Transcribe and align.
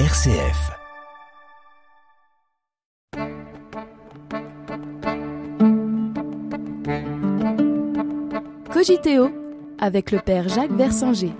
RCF. 0.00 0.72
Cogiteo 8.72 9.30
avec 9.78 10.10
le 10.10 10.18
père 10.18 10.48
Jacques 10.48 10.72
Versanger. 10.72 11.30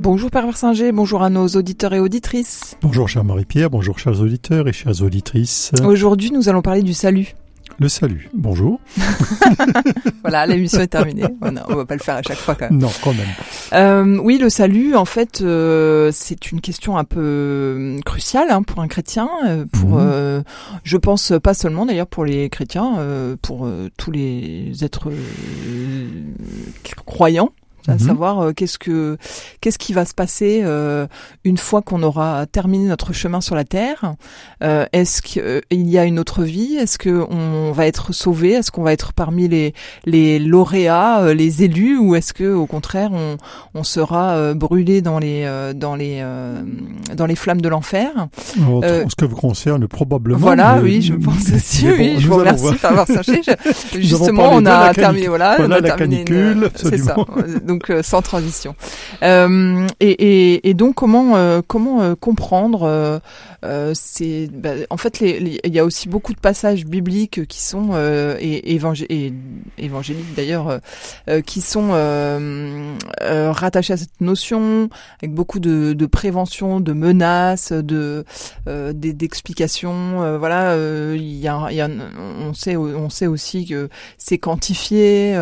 Bonjour 0.00 0.30
Père 0.30 0.44
Versinger, 0.44 0.92
bonjour 0.92 1.22
à 1.22 1.30
nos 1.30 1.48
auditeurs 1.48 1.94
et 1.94 2.00
auditrices. 2.00 2.76
Bonjour 2.82 3.08
chère 3.08 3.24
Marie-Pierre, 3.24 3.70
bonjour 3.70 3.98
chers 3.98 4.20
auditeurs 4.20 4.68
et 4.68 4.74
chères 4.74 5.02
auditrices. 5.02 5.72
Aujourd'hui 5.82 6.30
nous 6.30 6.50
allons 6.50 6.60
parler 6.60 6.82
du 6.82 6.92
salut. 6.92 7.34
Le 7.80 7.88
salut, 7.88 8.28
bonjour. 8.34 8.80
voilà, 10.22 10.46
l'émission 10.46 10.80
est 10.80 10.88
terminée. 10.88 11.22
Non, 11.40 11.62
on 11.68 11.76
va 11.76 11.86
pas 11.86 11.94
le 11.94 12.00
faire 12.00 12.16
à 12.16 12.22
chaque 12.22 12.36
fois 12.38 12.56
quand 12.56 12.68
même. 12.70 12.80
Non, 12.80 12.90
quand 13.02 13.14
même. 13.14 13.26
Euh, 13.72 14.18
oui, 14.22 14.36
le 14.38 14.50
salut, 14.50 14.96
en 14.96 15.04
fait, 15.04 15.40
euh, 15.42 16.10
c'est 16.12 16.50
une 16.50 16.60
question 16.60 16.98
un 16.98 17.04
peu 17.04 17.20
euh, 17.20 17.98
cruciale 18.04 18.48
hein, 18.50 18.62
pour 18.62 18.80
un 18.80 18.88
chrétien. 18.88 19.28
Pour, 19.72 19.90
Mhm. 19.90 19.98
euh, 20.00 20.42
je 20.82 20.96
pense 20.96 21.32
pas 21.42 21.54
seulement 21.54 21.86
d'ailleurs 21.86 22.08
pour 22.08 22.24
les 22.24 22.50
chrétiens, 22.50 22.96
pour 23.42 23.68
tous 23.96 24.10
les 24.10 24.72
êtres 24.82 25.10
croyants. 27.06 27.50
À 27.88 27.94
Mhm. 27.94 27.98
savoir 28.00 28.40
euh, 28.40 28.52
qu'est-ce 28.52 28.78
que 28.78 29.16
qu'est-ce 29.60 29.78
qui 29.78 29.92
va 29.94 30.04
se 30.04 30.14
passer 30.14 30.60
euh, 30.62 31.06
une 31.44 31.56
fois 31.58 31.80
qu'on 31.82 32.02
aura 32.02 32.44
terminé 32.46 32.86
notre 32.86 33.12
chemin 33.12 33.40
sur 33.40 33.54
la 33.56 33.64
terre 33.64 34.14
Euh, 34.62 34.84
Est-ce 34.92 35.22
qu'il 35.22 35.62
y 35.88 35.98
a 35.98 36.04
une 36.04 36.18
autre 36.18 36.42
vie? 36.44 36.76
Est-ce 36.76 36.98
que 36.98 37.24
on 37.30 37.72
va 37.72 37.86
être 37.86 38.12
sauvé 38.12 38.52
Est-ce 38.52 38.70
qu'on 38.70 38.82
va 38.82 38.92
être 38.92 39.12
parmi 39.12 39.48
les 39.48 39.72
les 40.04 40.38
lauréats, 40.38 41.20
euh, 41.22 41.34
les 41.34 41.62
élus, 41.64 41.96
ou 41.98 42.14
est-ce 42.14 42.32
que 42.32 42.52
au 42.52 42.66
contraire 42.66 43.10
on 43.12 43.36
on 43.74 43.84
sera 43.84 44.32
euh, 44.32 44.54
brûlé 44.54 45.00
dans 45.00 45.18
les 45.18 45.44
euh, 45.46 45.72
dans 45.72 45.96
les 45.96 46.18
euh, 46.22 46.60
dans 47.16 47.26
les 47.26 47.36
flammes 47.36 47.60
de 47.60 47.68
l'enfer? 47.68 48.10
En, 48.60 48.82
Euh, 48.82 49.04
ce 49.08 49.14
que 49.16 49.24
vous 49.24 49.36
concerne, 49.36 49.86
probablement. 49.88 50.38
Voilà, 50.38 50.78
oui, 50.82 51.00
je 51.02 51.14
pense 51.14 51.50
aussi. 51.54 51.84
bon, 51.86 51.94
oui, 51.98 52.16
je 52.18 52.28
vous 52.28 52.36
remercie 52.36 52.62
voir. 52.62 52.74
de 52.74 52.86
avoir 52.86 53.06
sachet. 53.06 53.40
Je- 53.42 53.50
avons 53.52 54.00
Justement, 54.00 54.50
on 54.52 54.66
a 54.66 54.92
terminé. 54.94 55.26
Voilà, 55.28 55.56
Voilà, 55.56 55.76
on 55.76 55.78
a 55.78 55.80
la 55.80 55.94
terminé 55.96 56.20
une- 56.20 56.24
canicule, 56.24 56.70
C'est 56.74 56.98
ça. 56.98 57.14
Donc 57.78 57.90
euh, 57.90 58.02
sans 58.02 58.22
transition. 58.22 58.74
Euh, 59.22 59.86
et, 60.00 60.10
et, 60.10 60.68
et 60.68 60.74
donc 60.74 60.96
comment 60.96 61.36
euh, 61.36 61.60
comment 61.64 62.16
comprendre 62.16 63.20
euh, 63.64 63.92
c'est 63.94 64.48
bah, 64.52 64.70
en 64.90 64.96
fait 64.96 65.20
il 65.20 65.58
y 65.74 65.78
a 65.78 65.84
aussi 65.84 66.08
beaucoup 66.08 66.32
de 66.32 66.38
passages 66.40 66.84
bibliques 66.86 67.46
qui 67.46 67.60
sont 67.60 67.90
euh, 67.92 68.36
et, 68.40 68.76
évangé- 68.78 69.06
et 69.10 69.32
évangéliques 69.78 70.34
d'ailleurs 70.36 70.68
euh, 70.68 70.78
euh, 71.28 71.40
qui 71.40 71.60
sont 71.60 71.88
euh, 71.92 72.94
rattachés 73.20 73.94
à 73.94 73.96
cette 73.96 74.20
notion 74.20 74.88
avec 75.22 75.34
beaucoup 75.34 75.58
de, 75.58 76.06
prévention, 76.06 76.80
de 76.80 76.92
menaces, 76.92 77.72
de 77.72 78.24
d'explications. 78.66 80.38
voilà, 80.38 80.76
il 81.14 81.22
y 81.34 81.48
a, 81.48 81.70
y 81.72 81.80
a 81.80 81.88
on 82.40 82.54
sait 82.54 82.76
on 82.76 83.10
sait 83.10 83.26
aussi 83.26 83.66
que 83.66 83.88
c'est 84.18 84.38
quantifié, 84.38 85.36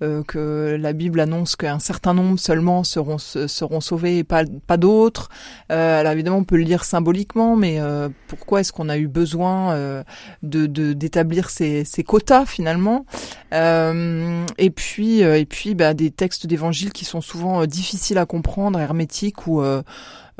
que 0.00 0.76
la 0.78 0.92
Bible 0.92 1.20
annonce 1.20 1.56
qu'un 1.56 1.78
certain 1.78 2.14
nombre 2.14 2.38
seulement 2.38 2.84
seront 2.84 3.18
se- 3.18 3.46
seront 3.46 3.80
sauvés 3.80 4.18
et 4.18 4.24
pas 4.24 4.44
pas 4.66 4.76
d'autres. 4.76 5.28
Alors 5.68 6.12
évidemment, 6.12 6.38
on 6.38 6.44
peut 6.44 6.56
le 6.56 6.62
lire 6.64 6.84
symboliquement, 6.84 7.56
mais 7.62 7.78
euh, 7.78 8.08
pourquoi 8.26 8.60
est-ce 8.60 8.72
qu'on 8.72 8.88
a 8.88 8.98
eu 8.98 9.06
besoin 9.06 9.72
euh, 9.72 10.02
de 10.42 10.66
d'établir 10.66 11.48
ces, 11.48 11.84
ces 11.84 12.02
quotas 12.02 12.44
finalement? 12.44 13.06
Euh, 13.54 14.44
Et 14.58 14.70
puis 14.70 15.20
et 15.20 15.46
puis 15.46 15.74
bah, 15.74 15.94
des 15.94 16.10
textes 16.10 16.46
d'évangile 16.46 16.92
qui 16.92 17.04
sont 17.04 17.20
souvent 17.20 17.64
difficiles 17.66 18.18
à 18.18 18.26
comprendre, 18.26 18.80
hermétiques 18.80 19.46
ou 19.46 19.62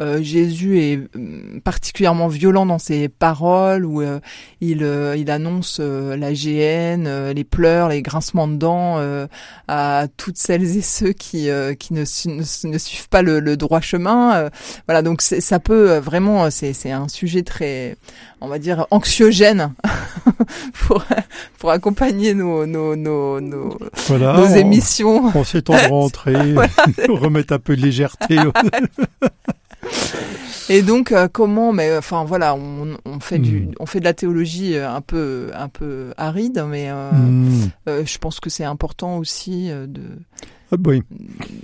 euh, 0.00 0.22
Jésus 0.22 0.80
est 0.80 0.98
euh, 1.16 1.60
particulièrement 1.64 2.28
violent 2.28 2.64
dans 2.66 2.78
ses 2.78 3.08
paroles 3.08 3.84
où 3.84 4.00
euh, 4.02 4.20
il, 4.60 4.82
euh, 4.82 5.16
il 5.16 5.30
annonce 5.30 5.78
euh, 5.80 6.16
la 6.16 6.32
GN, 6.32 7.06
euh, 7.06 7.32
les 7.32 7.44
pleurs, 7.44 7.88
les 7.88 8.02
grincements 8.02 8.48
de 8.48 8.56
dents 8.56 8.94
euh, 8.98 9.26
à 9.68 10.06
toutes 10.16 10.38
celles 10.38 10.76
et 10.76 10.82
ceux 10.82 11.12
qui, 11.12 11.50
euh, 11.50 11.74
qui 11.74 11.92
ne, 11.94 12.04
su- 12.04 12.28
ne, 12.28 12.42
ne 12.68 12.78
suivent 12.78 13.08
pas 13.08 13.22
le, 13.22 13.38
le 13.40 13.56
droit 13.56 13.80
chemin. 13.80 14.34
euh, 14.34 14.50
voilà, 14.88 15.02
donc 15.02 15.20
c'est- 15.22 15.40
ça 15.40 15.58
peut 15.58 15.98
vraiment, 15.98 16.50
c'est 16.50 16.90
un 16.90 17.08
sujet 17.08 17.42
très, 17.42 17.96
on 18.40 18.48
va 18.48 18.58
dire, 18.58 18.86
anxiogène 18.90 19.72
pour, 20.86 21.04
pour 21.58 21.70
accompagner 21.70 22.34
nos, 22.34 22.66
nos, 22.66 22.96
nos, 22.96 23.40
nos, 23.40 23.78
Voilà, 24.06 24.36
nos 24.38 24.46
en- 24.46 24.54
émissions. 24.56 25.26
En 25.36 25.44
ces 25.44 25.62
temps 25.62 25.74
de 25.74 25.88
rentrée, 25.88 26.32
remettre 27.08 27.52
un 27.52 27.58
peu 27.58 27.76
de 27.76 27.82
légèreté. 27.82 28.38
Et 30.68 30.82
donc 30.82 31.12
euh, 31.12 31.28
comment 31.30 31.72
mais 31.72 31.96
enfin 31.96 32.24
voilà 32.24 32.54
on, 32.54 32.96
on 33.04 33.20
fait 33.20 33.38
du 33.38 33.60
Hmm. 33.62 33.72
on 33.80 33.86
fait 33.86 33.98
de 34.00 34.04
la 34.04 34.14
théologie 34.14 34.74
euh, 34.76 34.88
un 34.90 35.00
peu 35.00 35.50
un 35.54 35.68
peu 35.68 36.12
aride 36.16 36.64
mais 36.68 36.90
euh, 36.90 37.10
Hmm. 37.10 37.68
euh, 37.88 38.04
je 38.06 38.18
pense 38.18 38.38
que 38.40 38.48
c'est 38.50 38.64
important 38.64 39.18
aussi 39.18 39.70
euh, 39.70 39.86
de 39.86 40.02
oui. 40.86 41.02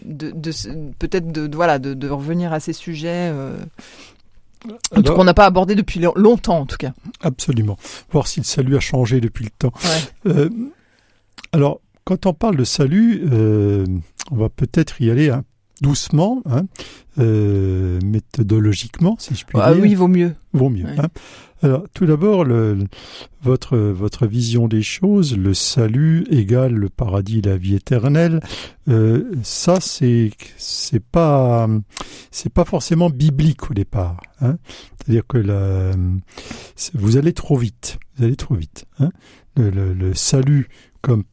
de, 0.05 0.33
peut-être 0.99 1.31
de, 1.33 1.47
de- 1.47 1.57
voilà 1.57 1.79
de, 1.79 1.95
de 1.95 2.09
revenir 2.11 2.53
à 2.53 2.61
ces 2.61 2.73
sujets 2.73 3.31
euh, 3.33 3.57
en 4.67 4.69
tout 4.69 4.77
Alors- 4.93 5.15
cas, 5.17 5.21
on 5.21 5.25
n'a 5.25 5.35
pas 5.35 5.47
abordé 5.47 5.75
depuis 5.77 6.01
lo- 6.01 6.13
longtemps 6.17 6.59
en 6.59 6.67
tout 6.67 6.77
cas. 6.77 6.91
Absolument. 7.23 7.79
Voir 8.11 8.27
si 8.27 8.41
le 8.41 8.45
salut 8.45 8.77
a 8.77 8.81
changé 8.81 9.21
depuis 9.21 9.45
le 9.45 9.51
temps. 9.57 9.73
Ouais. 9.85 10.33
Euh, 10.33 10.51
alors, 11.53 11.81
quand 12.05 12.27
on 12.27 12.35
parle 12.35 12.57
de 12.57 12.65
salut, 12.65 13.23
euh, 13.33 13.87
on 14.33 14.37
va 14.37 14.49
peut-être 14.49 15.01
y 15.01 15.11
aller 15.13 15.31
hein, 15.31 15.45
doucement, 15.81 16.43
hein, 16.47 16.63
euh, 17.19 17.99
méthodologiquement, 18.05 19.17
si 19.19 19.35
je 19.35 19.45
puis 19.45 19.59
Ah 19.61 19.73
dire. 19.75 19.83
oui, 19.83 19.95
vaut 19.95 20.09
mieux. 20.09 20.35
Vaut 20.53 20.71
mieux. 20.71 20.87
Hein. 20.87 21.09
Alors, 21.63 21.85
tout 21.93 22.07
d'abord, 22.07 22.45
votre, 23.43 23.77
votre 23.77 24.27
vision 24.29 24.69
des 24.69 24.83
choses, 24.83 25.37
le 25.37 25.55
salut 25.55 26.25
égale 26.31 26.73
le 26.75 26.89
paradis, 26.89 27.43
la 27.43 27.57
vie 27.57 27.75
éternelle, 27.75 28.41
euh, 28.89 29.25
ça, 29.43 29.81
c'est, 29.81 30.31
c'est 30.57 31.03
pas, 31.03 31.69
c'est 32.31 32.53
pas 32.53 32.65
forcément 32.65 33.11
biblique 33.11 33.71
au 33.71 33.75
départ. 33.75 34.21
Hein. 34.41 34.57
C'est-à-dire 34.99 35.27
que 35.27 35.39
la, 35.39 35.91
vous 36.95 37.17
allez 37.17 37.33
trop 37.33 37.57
vite. 37.57 37.99
Vous 38.17 38.25
allez 38.25 38.37
trop 38.37 38.55
vite. 38.55 38.85
Hein. 39.01 39.11
Le, 39.57 39.71
le- 39.71 39.95
le 39.95 40.15
salut 40.15 40.69
comme 41.03 41.25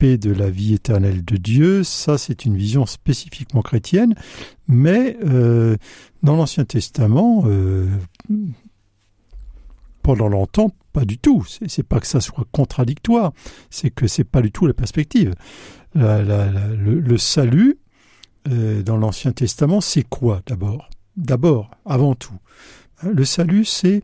de 0.00 0.32
la 0.32 0.48
vie 0.48 0.74
éternelle 0.74 1.22
de 1.24 1.36
Dieu, 1.36 1.84
ça, 1.84 2.16
c'est 2.16 2.46
une 2.46 2.56
vision 2.56 2.86
spécifiquement 2.86 3.60
chrétienne, 3.60 4.14
mais 4.66 5.18
euh, 5.24 5.76
dans 6.22 6.36
l'Ancien 6.36 6.64
Testament, 6.64 7.42
euh, 7.46 7.86
pendant 10.02 10.28
longtemps, 10.28 10.70
pas 10.94 11.04
du 11.04 11.18
tout. 11.18 11.44
C'est 11.66 11.82
pas 11.82 12.00
que 12.00 12.06
ça 12.06 12.20
soit 12.20 12.46
contradictoire, 12.50 13.32
c'est 13.68 13.90
que 13.90 14.06
c'est 14.06 14.24
pas 14.24 14.40
du 14.40 14.50
tout 14.50 14.66
la 14.66 14.72
perspective. 14.72 15.34
Le, 15.94 17.16
salut 17.18 17.78
euh, 18.48 18.82
dans 18.82 18.96
l'Ancien 18.96 19.32
Testament, 19.32 19.82
c'est 19.82 20.08
quoi 20.08 20.40
d'abord? 20.46 20.88
D'abord, 21.18 21.70
avant 21.84 22.14
tout, 22.14 22.38
hein, 23.02 23.10
le 23.12 23.24
salut, 23.26 23.66
c'est 23.66 24.02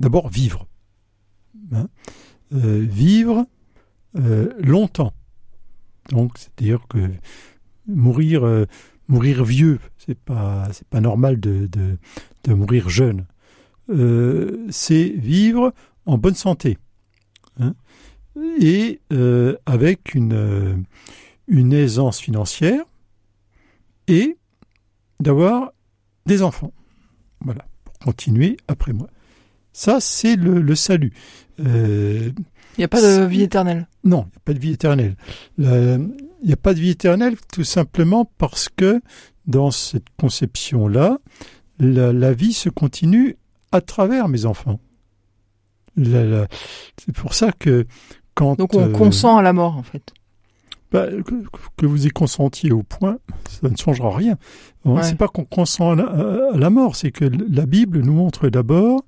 d'abord 0.00 0.28
vivre, 0.28 0.66
Hein 1.72 1.88
Euh, 2.54 2.86
vivre 2.88 3.44
euh, 4.16 4.54
longtemps. 4.58 5.12
Donc, 6.10 6.38
c'est-à-dire 6.38 6.80
que 6.88 6.98
mourir, 7.86 8.46
euh, 8.46 8.64
mourir 9.06 9.44
vieux, 9.44 9.78
c'est 9.98 10.18
pas, 10.18 10.66
pas 10.88 11.02
normal 11.02 11.40
de, 11.40 11.68
mourir 12.48 12.88
jeune. 12.88 13.26
C'est 14.70 15.08
vivre 15.08 15.74
en 16.06 16.16
bonne 16.16 16.34
santé 16.34 16.78
hein, 17.60 17.74
et 18.60 19.00
avec 19.66 20.14
une, 20.14 20.84
une 21.46 21.72
aisance 21.74 22.20
financière 22.20 22.84
et 24.06 24.38
d'avoir 25.20 25.72
des 26.24 26.42
enfants. 26.42 26.72
Voilà, 27.40 27.66
pour 27.84 27.98
continuer 27.98 28.56
après 28.68 28.92
moi. 28.92 29.08
Ça, 29.78 30.00
c'est 30.00 30.34
le, 30.34 30.60
le 30.60 30.74
salut. 30.74 31.12
Euh, 31.60 32.30
Il 32.76 32.80
n'y 32.80 32.84
a 32.84 32.88
pas 32.88 33.00
de 33.00 33.24
vie 33.26 33.42
éternelle. 33.42 33.86
non, 34.02 34.26
il 34.26 34.30
n'y 34.32 34.36
a 34.36 34.40
pas 34.44 34.52
de 34.54 34.58
vie 34.58 34.72
éternelle. 34.72 35.16
Il 35.56 36.08
n'y 36.46 36.52
a 36.52 36.56
pas 36.56 36.74
de 36.74 36.80
vie 36.80 36.90
éternelle 36.90 37.36
tout 37.52 37.62
simplement 37.64 38.28
parce 38.38 38.68
que 38.68 39.00
dans 39.46 39.70
cette 39.70 40.06
conception-là, 40.20 41.18
la, 41.78 42.12
la 42.12 42.32
vie 42.32 42.52
se 42.54 42.68
continue 42.68 43.36
à 43.70 43.80
travers 43.80 44.28
mes 44.28 44.46
enfants. 44.46 44.80
C'est 45.96 47.14
pour 47.14 47.34
ça 47.34 47.52
que 47.52 47.86
quand... 48.34 48.56
Donc 48.58 48.74
on 48.74 48.88
euh, 48.88 48.92
consent 48.92 49.36
à 49.36 49.42
la 49.42 49.52
mort 49.52 49.76
en 49.76 49.82
fait. 49.82 50.12
bah, 50.92 51.06
que, 51.24 51.34
que 51.76 51.86
vous 51.86 52.06
y 52.06 52.10
consentiez 52.10 52.72
au 52.72 52.82
point, 52.82 53.18
ça 53.48 53.68
ne 53.68 53.76
changera 53.76 54.14
rien. 54.16 54.36
Bon, 54.84 54.96
Ouais. 54.96 55.02
C'est 55.02 55.16
pas 55.16 55.28
qu'on 55.28 55.44
consent 55.44 55.92
à 55.92 55.94
la, 55.96 56.04
à- 56.04 56.54
à 56.54 56.56
la 56.56 56.70
mort, 56.70 56.96
c'est 56.96 57.10
que 57.12 57.24
la 57.24 57.66
Bible 57.66 58.00
nous 58.00 58.12
montre 58.14 58.48
d'abord, 58.48 59.02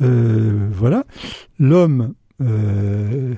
euh, 0.00 0.68
voilà, 0.72 1.04
l'homme, 1.58 2.14
euh, 2.40 3.34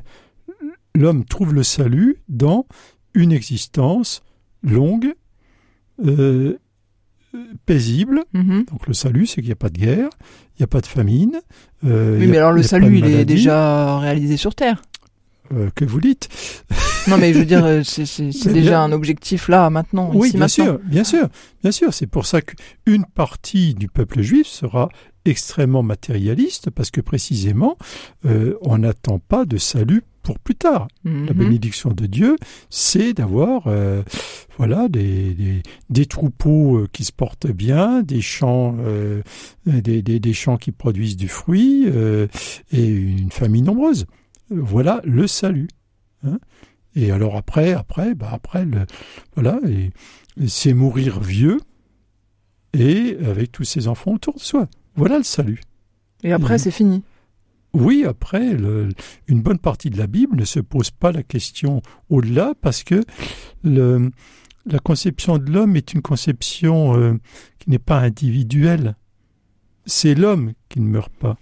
l'homme 0.94 1.24
trouve 1.24 1.52
le 1.54 1.62
salut 1.62 2.16
dans 2.28 2.66
une 3.14 3.32
existence 3.32 4.22
longue, 4.62 5.14
euh, 6.04 6.56
paisible. 7.66 8.22
Mhm. 8.32 8.64
Donc 8.70 8.86
le 8.86 8.94
salut, 8.94 9.26
c'est 9.26 9.36
qu'il 9.36 9.46
n'y 9.46 9.52
a 9.52 9.56
pas 9.56 9.68
de 9.70 9.78
guerre, 9.78 10.08
il 10.56 10.60
n'y 10.60 10.64
a 10.64 10.68
pas 10.68 10.80
de 10.80 10.86
famine. 10.86 11.40
Oui, 11.82 11.90
a- 11.90 12.26
mais 12.26 12.36
alors 12.38 12.52
le 12.52 12.62
salut, 12.62 12.98
il 12.98 13.06
est 13.06 13.24
déjà 13.24 13.98
réalisé 13.98 14.36
sur 14.36 14.54
Terre. 14.54 14.82
Euh, 15.54 15.70
que 15.74 15.84
vous 15.84 16.00
dites 16.00 16.28
Non, 17.08 17.16
mais 17.18 17.32
je 17.32 17.38
veux 17.38 17.44
dire, 17.44 17.64
euh, 17.64 17.82
c'est 17.84 18.06
c'est- 18.06 18.32
c'est 18.32 18.48
Mais 18.48 18.54
déjà 18.54 18.70
bien- 18.70 18.82
un 18.84 18.92
objectif 18.92 19.48
là, 19.48 19.68
maintenant, 19.70 20.10
Oui, 20.14 20.28
ici, 20.28 20.36
bien 20.36 20.46
maintenant. 20.46 20.64
sûr, 20.64 20.78
bien 20.84 21.04
sûr, 21.04 21.28
bien 21.62 21.70
sûr. 21.72 21.92
C'est 21.94 22.06
pour 22.06 22.26
ça 22.26 22.40
qu'une 22.42 23.04
partie 23.14 23.74
du 23.74 23.88
peuple 23.88 24.22
juif 24.22 24.46
sera 24.46 24.88
extrêmement 25.26 25.82
matérialiste 25.82 26.70
parce 26.70 26.90
que 26.90 27.00
précisément, 27.00 27.76
euh, 28.26 28.54
on 28.62 28.78
n'attend 28.78 29.18
pas 29.18 29.44
de 29.46 29.56
salut 29.56 30.02
pour 30.22 30.38
plus 30.38 30.54
tard. 30.54 30.88
La 31.04 31.34
bénédiction 31.34 31.90
de 31.90 32.06
Dieu, 32.06 32.36
c'est 32.70 33.12
d'avoir, 33.12 33.64
euh, 33.66 34.02
voilà, 34.56 34.88
des, 34.88 35.34
des, 35.34 35.62
des 35.90 36.06
troupeaux 36.06 36.86
qui 36.92 37.04
se 37.04 37.12
portent 37.12 37.46
bien, 37.46 38.02
des 38.02 38.22
champs, 38.22 38.74
euh, 38.80 39.20
des, 39.66 40.32
champs 40.32 40.56
qui 40.56 40.72
produisent 40.72 41.18
du 41.18 41.28
fruit 41.28 41.86
et 42.72 42.86
une 42.86 43.30
famille 43.30 43.60
nombreuse. 43.62 44.06
Voilà 44.50 45.00
le 45.04 45.26
salut. 45.26 45.68
hein. 46.24 46.38
et 46.96 47.10
alors 47.10 47.36
après, 47.36 47.72
après, 47.72 48.14
bah 48.14 48.30
après, 48.32 48.64
le, 48.64 48.86
voilà, 49.34 49.58
et, 49.66 49.90
et 50.40 50.48
c'est 50.48 50.72
mourir 50.74 51.20
vieux 51.20 51.60
et 52.72 53.16
avec 53.26 53.52
tous 53.52 53.64
ses 53.64 53.88
enfants 53.88 54.12
autour 54.14 54.34
de 54.34 54.40
soi. 54.40 54.68
Voilà 54.96 55.18
le 55.18 55.24
salut. 55.24 55.60
Et 56.22 56.32
après, 56.32 56.54
Mhm. 56.54 56.58
c'est 56.58 56.70
fini. 56.70 57.02
Oui, 57.72 58.04
après, 58.06 58.54
le- 58.54 58.88
une 59.26 59.42
bonne 59.42 59.58
partie 59.58 59.90
de 59.90 59.98
la 59.98 60.06
Bible 60.06 60.36
ne 60.38 60.44
se 60.44 60.60
pose 60.60 60.90
pas 60.92 61.10
la 61.12 61.22
question 61.24 61.82
au-delà 62.08 62.54
parce 62.60 62.84
que 62.84 63.02
le- 63.64 64.10
la 64.66 64.78
conception 64.78 65.38
de 65.38 65.50
l'homme 65.50 65.76
est 65.76 65.92
une 65.92 66.00
conception 66.02 66.96
euh, 66.96 67.14
qui 67.58 67.70
n'est 67.70 67.78
pas 67.80 67.98
individuelle. 67.98 68.94
C'est 69.86 70.14
l'homme 70.14 70.52
qui 70.68 70.80
ne 70.80 70.86
meurt 70.88 71.12
pas. 71.12 71.36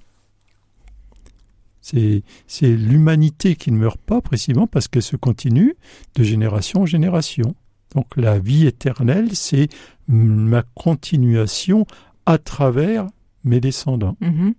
C'est 1.83 2.23
l'humanité 2.63 3.57
qui 3.57 3.73
ne 3.73 3.77
meurt 3.77 4.01
pas 4.01 4.21
précisément 4.21 4.67
parce 4.67 4.87
qu'elle 4.89 5.03
se 5.03 5.17
continue 5.17 5.75
de 6.15 6.23
génération 6.23 6.83
en 6.83 6.87
génération. 6.87 7.55
Donc 7.95 8.17
la 8.17 8.39
vie 8.39 8.67
éternelle, 8.67 9.35
c'est 9.35 9.69
ma 10.09 10.63
continuation 10.63 11.87
à 12.25 12.39
travers 12.39 13.07
mes 13.45 13.61
descendants. 13.61 14.17
Mhm. 14.21 14.55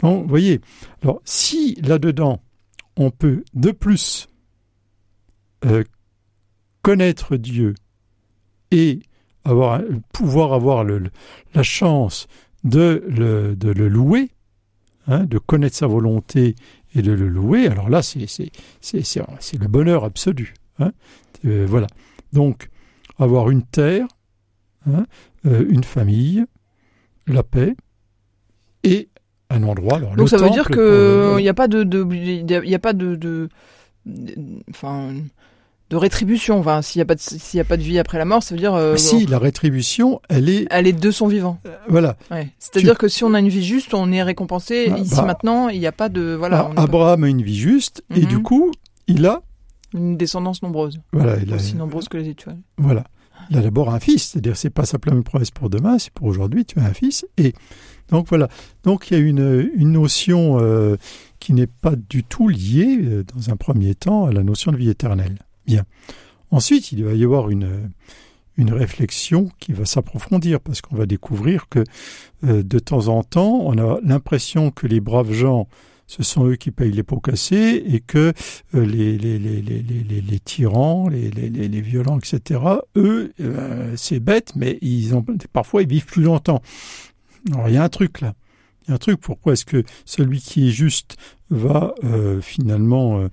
Donc, 0.00 0.22
vous 0.24 0.28
voyez, 0.28 0.60
alors 1.02 1.20
si 1.24 1.74
là-dedans, 1.82 2.42
on 2.96 3.10
peut 3.10 3.44
de 3.54 3.70
plus 3.70 4.28
euh, 5.64 5.84
connaître 6.82 7.36
Dieu 7.36 7.74
et 8.70 9.00
avoir, 9.44 9.80
pouvoir 10.12 10.52
avoir 10.52 10.84
le- 10.84 11.10
la 11.54 11.62
chance 11.62 12.26
de 12.64 13.04
le, 13.08 13.54
de 13.56 13.70
le 13.70 13.88
louer, 13.88 14.30
hein, 15.06 15.24
de 15.24 15.38
connaître 15.38 15.76
sa 15.76 15.86
volonté 15.86 16.54
et 16.94 17.02
de 17.02 17.12
le 17.12 17.28
louer, 17.28 17.66
alors 17.68 17.88
là, 17.90 18.02
c'est 18.02 18.18
le 18.20 19.66
bonheur 19.68 20.04
absolu. 20.04 20.54
hein. 20.78 20.92
Euh, 21.44 21.66
voilà. 21.68 21.86
Donc, 22.32 22.68
avoir 23.18 23.50
une 23.50 23.62
terre, 23.62 24.06
hein, 24.86 25.04
euh, 25.46 25.64
une 25.68 25.84
famille, 25.84 26.44
la 27.26 27.42
paix 27.42 27.74
et 28.82 29.08
un 29.50 29.62
endroit. 29.62 29.96
alors, 29.98 30.16
Donc 30.16 30.28
ça 30.28 30.38
veut 30.38 30.50
dire 30.50 30.68
que 30.68 30.78
euh, 30.80 31.40
n'y 31.40 31.48
a 31.48 31.54
pas 31.54 31.68
de, 31.68 31.84
il 32.14 32.50
y 32.70 32.74
a 32.74 32.78
pas 32.78 32.92
de, 32.92 33.14
de, 33.14 33.48
de- 34.06 34.34
enfin, 34.70 35.14
de 35.90 35.96
rétribution. 35.96 36.58
Enfin, 36.58 36.82
s'il 36.82 36.98
n'y 36.98 37.02
a 37.02 37.06
pas 37.06 37.14
de, 37.14 37.20
s'il 37.20 37.60
a 37.60 37.64
pas 37.64 37.76
de 37.76 37.82
vie 37.82 37.98
après 37.98 38.18
la 38.18 38.24
mort, 38.24 38.42
ça 38.42 38.54
veut 38.54 38.60
dire, 38.60 38.74
euh, 38.74 38.96
si 38.96 39.26
la 39.26 39.38
rétribution, 39.38 40.20
elle 40.28 40.48
est 40.48 40.66
elle 40.70 40.86
est 40.86 40.92
de 40.92 41.10
son 41.10 41.26
vivant. 41.28 41.58
euh, 41.66 41.76
voilà. 41.88 42.16
Ouais. 42.30 42.48
C'est-à-dire 42.58 42.98
que 42.98 43.08
si 43.08 43.22
on 43.24 43.34
a 43.34 43.40
une 43.40 43.48
vie 43.48 43.64
juste, 43.64 43.94
on 43.94 44.10
est 44.12 44.22
récompensé. 44.22 44.88
Ah, 44.92 44.98
Ici 44.98 45.14
bah. 45.16 45.22
maintenant, 45.24 45.68
il 45.68 45.78
n'y 45.80 45.86
a 45.86 45.92
pas 45.92 46.08
de, 46.08 46.34
voilà, 46.38 46.58
Ah, 46.60 46.64
on 46.64 46.68
n'a 46.70 46.74
pas 46.74 46.82
Abraham 46.82 47.24
a 47.24 47.28
une 47.28 47.42
vie 47.42 47.56
juste 47.56 48.02
et 48.14 48.20
Mhm. 48.22 48.26
du 48.26 48.42
coup, 48.42 48.72
il 49.06 49.24
a 49.26 49.42
une 49.94 50.16
descendance 50.16 50.62
nombreuse, 50.62 51.00
voilà, 51.12 51.36
il 51.40 51.52
a, 51.52 51.56
aussi 51.56 51.74
nombreuse 51.76 52.08
que 52.08 52.16
les 52.18 52.28
étoiles. 52.30 52.58
voilà. 52.78 53.04
Il 53.50 53.56
a 53.56 53.60
d'abord 53.62 53.94
un 53.94 54.00
fils, 54.00 54.30
c'est-à-dire 54.30 54.56
c'est 54.56 54.70
pas 54.70 54.84
simplement 54.84 55.16
une 55.16 55.22
promesse 55.22 55.52
pour 55.52 55.70
demain, 55.70 56.00
c'est 56.00 56.12
pour 56.12 56.26
aujourd'hui. 56.26 56.64
Tu 56.64 56.80
as 56.80 56.84
un 56.84 56.92
fils 56.92 57.24
et 57.38 57.52
donc 58.10 58.26
voilà. 58.28 58.48
Donc 58.82 59.08
il 59.08 59.16
y 59.16 59.20
a 59.20 59.22
une 59.22 59.70
une 59.76 59.92
notion 59.92 60.58
euh, 60.60 60.96
qui 61.38 61.52
n'est 61.52 61.68
pas 61.68 61.94
du 61.94 62.24
tout 62.24 62.48
liée 62.48 62.98
dans 63.32 63.50
un 63.50 63.56
premier 63.56 63.94
temps 63.94 64.24
à 64.26 64.32
la 64.32 64.42
notion 64.42 64.72
de 64.72 64.76
vie 64.76 64.88
éternelle. 64.90 65.36
Bien. 65.66 65.84
Ensuite, 66.50 66.92
il 66.92 67.04
va 67.04 67.12
y 67.12 67.24
avoir 67.24 67.50
une 67.50 67.90
une 68.56 68.72
réflexion 68.72 69.50
qui 69.58 69.72
va 69.72 69.84
s'approfondir 69.84 70.60
parce 70.60 70.80
qu'on 70.80 70.96
va 70.96 71.06
découvrir 71.06 71.68
que 71.68 71.84
euh, 72.44 72.62
de 72.62 72.78
temps 72.78 73.08
en 73.08 73.22
temps, 73.22 73.60
on 73.64 73.76
a 73.78 73.98
l'impression 74.02 74.70
que 74.70 74.86
les 74.86 75.00
braves 75.00 75.32
gens, 75.32 75.68
ce 76.06 76.22
sont 76.22 76.46
eux 76.46 76.56
qui 76.56 76.70
payent 76.70 76.92
les 76.92 77.02
pots 77.02 77.20
cassés 77.20 77.82
et 77.86 78.00
que 78.00 78.32
euh, 78.74 78.86
les, 78.86 79.18
les, 79.18 79.38
les, 79.38 79.62
les, 79.62 80.40
tyrans, 80.40 81.08
les 81.08 81.80
violents, 81.80 82.18
etc., 82.18 82.60
eux, 82.96 83.32
euh, 83.40 83.92
c'est 83.96 84.20
bête, 84.20 84.52
mais 84.56 84.78
ils 84.80 85.14
ont 85.14 85.24
parfois 85.52 85.82
ils 85.82 85.88
vivent 85.88 86.06
plus 86.06 86.22
longtemps. 86.22 86.62
Alors 87.52 87.68
il 87.68 87.74
y 87.74 87.78
a 87.78 87.84
un 87.84 87.88
truc 87.88 88.20
là. 88.20 88.34
Il 88.86 88.90
y 88.90 88.92
a 88.92 88.94
un 88.94 88.98
truc. 88.98 89.20
Pourquoi 89.20 89.52
est-ce 89.54 89.64
que 89.64 89.82
celui 90.04 90.40
qui 90.40 90.68
est 90.68 90.72
juste 90.72 91.16
va 91.50 91.94
euh, 92.04 92.40
finalement 92.40 93.18
euh, 93.20 93.28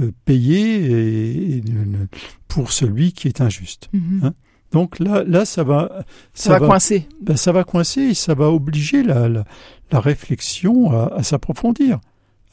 euh, 0.00 0.10
payer 0.24 0.76
et- 0.84 1.56
et 1.58 1.60
ne- 1.62 2.06
pour 2.48 2.72
celui 2.72 3.12
qui 3.12 3.28
est 3.28 3.40
injuste 3.40 3.90
Hein? 4.22 4.32
Donc 4.72 4.98
là, 4.98 5.22
là, 5.24 5.44
ça 5.44 5.62
va, 5.62 6.04
Ça, 6.32 6.58
va 6.58 6.66
coincer. 6.66 7.06
ben, 7.20 7.36
ça 7.36 7.52
va 7.52 7.62
coincer 7.64 8.00
et 8.00 8.14
ça 8.14 8.34
va 8.34 8.50
obliger 8.50 9.02
la, 9.04 9.28
la, 9.28 9.44
la 9.92 10.00
réflexion 10.00 10.90
à, 10.90 11.12
à 11.14 11.22
s'approfondir, 11.22 12.00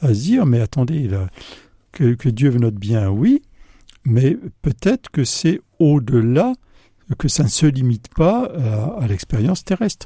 à 0.01 0.09
se 0.09 0.19
dire, 0.21 0.45
mais 0.45 0.59
attendez, 0.61 1.07
là, 1.07 1.27
que, 1.91 2.13
que 2.13 2.29
Dieu 2.29 2.49
veut 2.49 2.59
notre 2.59 2.77
bien, 2.77 3.09
oui, 3.09 3.41
mais 4.05 4.37
peut-être 4.61 5.09
que 5.09 5.23
c'est 5.23 5.61
au-delà, 5.79 6.53
que 7.17 7.27
ça 7.27 7.43
ne 7.43 7.49
se 7.49 7.65
limite 7.65 8.07
pas 8.15 8.45
à, 8.45 9.03
à 9.03 9.07
l'expérience 9.07 9.63
terrestre. 9.65 10.05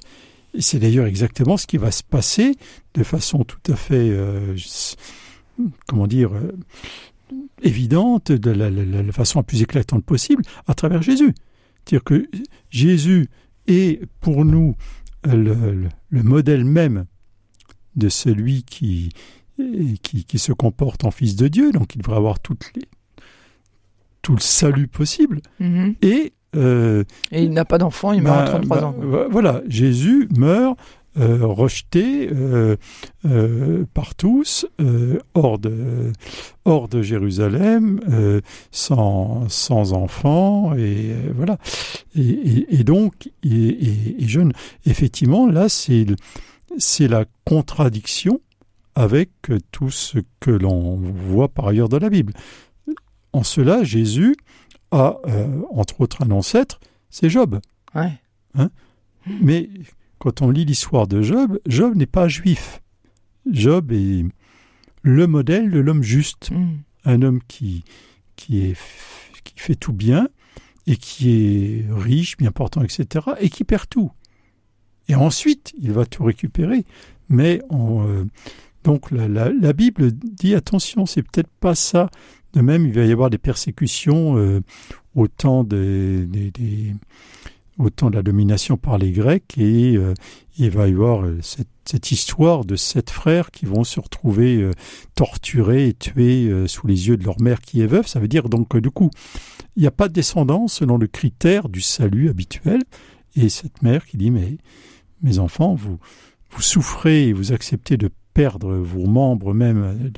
Et 0.56 0.62
c'est 0.62 0.80
d'ailleurs 0.80 1.06
exactement 1.06 1.58
ce 1.58 1.68
qui 1.68 1.78
va 1.78 1.92
se 1.92 2.04
passer 2.04 2.56
de 2.94 3.04
façon 3.04 3.44
tout 3.44 3.60
à 3.72 3.76
fait, 3.76 4.10
euh, 4.10 4.56
comment 5.88 6.08
dire, 6.08 6.34
euh, 6.34 6.52
évidente, 7.62 8.32
de 8.32 8.52
la, 8.52 8.70
la- 8.70 8.86
la- 8.86 9.04
la 9.04 9.12
façon 9.12 9.40
la 9.40 9.44
plus 9.44 9.62
éclatante 9.62 10.06
possible, 10.06 10.44
à 10.68 10.74
travers 10.74 11.02
Jésus. 11.02 11.34
C'est-à-dire 11.86 12.04
que 12.04 12.30
Jésus 12.70 13.28
est 13.68 14.06
pour 14.22 14.46
nous 14.46 14.76
le, 15.26 15.36
le- 15.74 15.90
le 16.10 16.24
modèle 16.24 16.64
même 16.66 17.06
de 17.96 18.10
celui 18.10 18.64
qui, 18.64 19.10
qui, 20.04 20.26
qui 20.26 20.40
se 20.40 20.52
comporte 20.54 21.04
en 21.06 21.12
fils 21.12 21.36
de 21.36 21.48
Dieu, 21.48 21.72
donc 21.72 21.96
il 21.96 22.00
devrait 22.00 22.18
avoir 22.18 22.40
toutes 22.40 22.72
les, 22.76 22.84
tout 24.22 24.34
le 24.36 24.42
salut 24.42 24.88
possible. 24.88 25.42
Mhm. 25.60 25.96
Et, 26.02 26.34
euh, 26.56 27.04
Et 27.32 27.44
il 27.44 27.52
n'a 27.52 27.66
pas 27.66 27.78
d'enfant, 27.78 28.12
il 28.14 28.22
meurt 28.22 28.38
bah, 28.38 28.44
à 28.44 28.48
33 28.48 28.80
bah, 28.82 28.88
ans. 28.88 28.94
quoi. 28.94 29.06
vo- 29.06 29.30
Voilà, 29.32 29.62
Jésus 29.68 30.28
meurt 30.38 30.78
euh, 31.18 31.38
rejeté 31.46 32.30
euh, 32.34 32.76
par 33.94 34.16
tous, 34.16 34.66
hors, 35.34 35.58
de, 35.60 36.12
hors 36.66 36.88
de 36.90 37.02
Jérusalem, 37.02 38.02
sans, 38.72 39.48
sans 39.48 39.94
enfants, 39.94 40.74
et 40.76 41.14
voilà. 41.36 41.58
Et, 42.16 42.22
et- 42.22 42.76
et 42.80 42.84
donc, 42.84 43.30
et, 43.44 43.50
et- 43.50 44.28
jeune, 44.28 44.52
effectivement, 44.86 45.48
là, 45.48 45.68
c'est 45.70 47.08
la 47.08 47.26
contradiction 47.46 48.42
avec 48.96 49.30
tout 49.72 49.90
ce 49.92 50.20
que 50.40 50.52
l'on 50.52 50.98
voit 51.30 51.48
par 51.48 51.68
ailleurs 51.68 51.90
dans 51.90 52.00
la 52.00 52.10
Bible. 52.10 52.34
En 53.34 53.44
cela, 53.44 53.84
Jésus 53.84 54.36
a, 54.92 55.18
euh, 55.28 55.62
entre 55.72 56.02
autres, 56.02 56.24
un 56.24 56.32
ancêtre, 56.32 56.80
c'est 57.10 57.30
Job. 57.30 57.60
Ouais. 57.94 58.12
Mais 59.42 59.70
quand 60.20 60.42
on 60.42 60.50
lit 60.52 60.66
l'histoire 60.66 61.08
de 61.08 61.22
Job, 61.22 61.60
Job 61.68 61.96
n'est 61.96 62.06
pas 62.06 62.28
juif. 62.28 62.82
Job 63.50 63.92
est 63.92 64.26
le 65.02 65.28
modèle 65.28 65.70
de 65.72 65.80
l'homme 65.80 66.04
juste, 66.04 66.52
Mhm. 66.52 66.78
un 67.06 67.22
homme 67.22 67.40
qui, 67.48 67.84
qui, 68.36 68.66
est, 68.66 68.78
qui 69.44 69.54
fait 69.58 69.76
tout 69.76 69.94
bien 69.94 70.28
et 70.88 70.96
qui 70.98 71.30
est 71.32 71.86
riche, 71.92 72.38
bien 72.38 72.52
portant, 72.52 72.82
etc., 72.84 73.26
et 73.40 73.50
qui 73.50 73.64
perd 73.64 73.88
tout. 73.90 74.12
Et 75.08 75.16
ensuite, 75.16 75.74
il 75.80 75.92
va 75.92 76.06
tout 76.06 76.24
récupérer. 76.24 76.86
Mais 77.30 77.62
on, 77.70 78.08
euh, 78.08 78.26
donc 78.86 79.10
la, 79.10 79.74
Bible 79.74 80.12
dit 80.12 80.54
attention, 80.54 81.08
c'est 81.08 81.24
peut-être 81.24 81.50
pas 81.60 81.74
ça. 81.74 82.10
De 82.54 82.62
même, 82.62 82.86
il 82.86 82.94
va 82.94 83.04
y 83.04 83.12
avoir 83.12 83.32
des 83.32 83.40
persécutions 83.40 84.38
euh, 84.38 84.62
au 85.16 85.28
temps 85.28 85.64
de 85.64 86.28
la 88.14 88.22
domination 88.22 88.78
par 88.78 89.00
les 89.00 89.12
Grecs 89.12 89.58
et 89.58 89.98
euh, 89.98 90.14
il 90.60 90.70
va 90.70 90.88
y 90.88 90.92
avoir 90.92 91.26
euh, 91.26 91.40
cette, 91.42 92.12
histoire 92.12 92.64
de 92.64 92.76
sept 92.76 93.10
frères 93.10 93.50
qui 93.50 93.66
vont 93.66 93.84
se 93.84 94.00
retrouver 94.00 94.70
torturés 95.16 95.88
et 95.88 95.94
tués 95.94 96.68
sous 96.68 96.88
les 96.88 97.08
yeux 97.08 97.18
de 97.18 97.24
leur 97.24 97.40
mère 97.42 97.62
qui 97.62 97.82
est 97.82 97.88
veuve. 97.88 98.08
Ça 98.08 98.20
veut 98.20 98.28
dire 98.28 98.50
donc 98.50 98.70
que 98.70 98.78
du 98.78 98.92
coup, 98.92 99.10
il 99.76 99.82
n'y 99.82 99.88
a 99.88 99.92
pas 99.92 100.08
de 100.08 100.14
descendance 100.14 100.74
selon 100.74 100.98
le 100.98 101.08
critère 101.08 101.70
du 101.70 101.82
salut 101.82 102.30
habituel. 102.30 102.82
Et 103.36 103.50
cette 103.50 103.82
mère 103.82 104.06
qui 104.06 104.18
dit 104.18 104.32
mais 104.32 104.58
mes 105.22 105.40
enfants, 105.40 105.76
vous 105.76 106.00
vous 106.52 106.62
souffrez 106.62 107.28
et 107.28 107.34
vous 107.34 107.52
acceptez 107.52 107.98
de 107.98 108.10
perdre 108.36 108.76
vos 108.76 109.08
membres 109.08 109.56
même, 109.56 110.12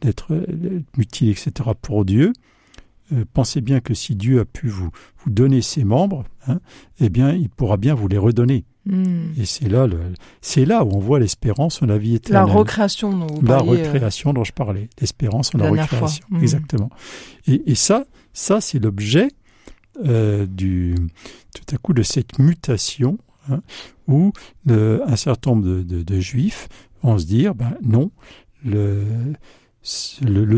d'être 0.00 0.36
mutilés, 0.96 1.30
etc. 1.30 1.70
pour 1.80 2.04
Dieu. 2.04 2.32
Euh, 3.12 3.24
pensez 3.32 3.60
bien 3.60 3.80
que 3.80 3.94
si 3.94 4.14
Dieu 4.14 4.40
a 4.40 4.44
pu 4.44 4.68
vous, 4.68 4.90
vous 5.18 5.30
donner 5.30 5.62
ses 5.62 5.84
membres, 5.84 6.24
hein, 6.46 6.60
eh 7.00 7.08
bien, 7.08 7.32
il 7.32 7.48
pourra 7.48 7.76
bien 7.76 7.94
vous 7.94 8.06
les 8.06 8.18
redonner. 8.18 8.64
Hmm. 8.86 9.32
Et 9.36 9.44
c'est 9.46 9.68
là, 9.68 9.86
c'est 10.40 10.64
là 10.64 10.84
où 10.84 10.94
on 10.94 11.00
voit 11.00 11.18
l'espérance 11.18 11.82
en 11.82 11.86
la 11.86 11.98
vie 11.98 12.14
éternelle. 12.14 12.46
La 12.46 12.52
recréation 12.52 13.12
dont 13.12 13.26
vous 13.26 13.46
La 13.46 13.56
euh, 13.56 13.62
recréation 13.62 14.32
dont 14.32 14.44
je 14.44 14.52
parlais, 14.52 14.88
l'espérance 15.00 15.54
en 15.54 15.58
la 15.58 15.70
recréation, 15.70 16.24
hmm. 16.30 16.40
exactement. 16.40 16.90
Et, 17.46 17.74
ça, 17.74 18.04
ça 18.32 18.60
c'est 18.60 18.78
l'objet 18.78 19.28
euh, 20.04 20.46
du 20.46 20.94
tout 21.54 21.74
à 21.74 21.78
coup 21.78 21.92
de 21.92 22.02
cette 22.02 22.38
mutation 22.38 23.18
hein, 23.50 23.60
où 24.06 24.32
un 24.68 25.16
certain 25.16 25.50
nombre 25.50 25.82
de, 25.82 26.20
juifs 26.20 26.68
vont 27.02 27.18
se 27.18 27.26
dire, 27.26 27.54
ben 27.54 27.76
non, 27.82 28.10
le, 28.64 29.34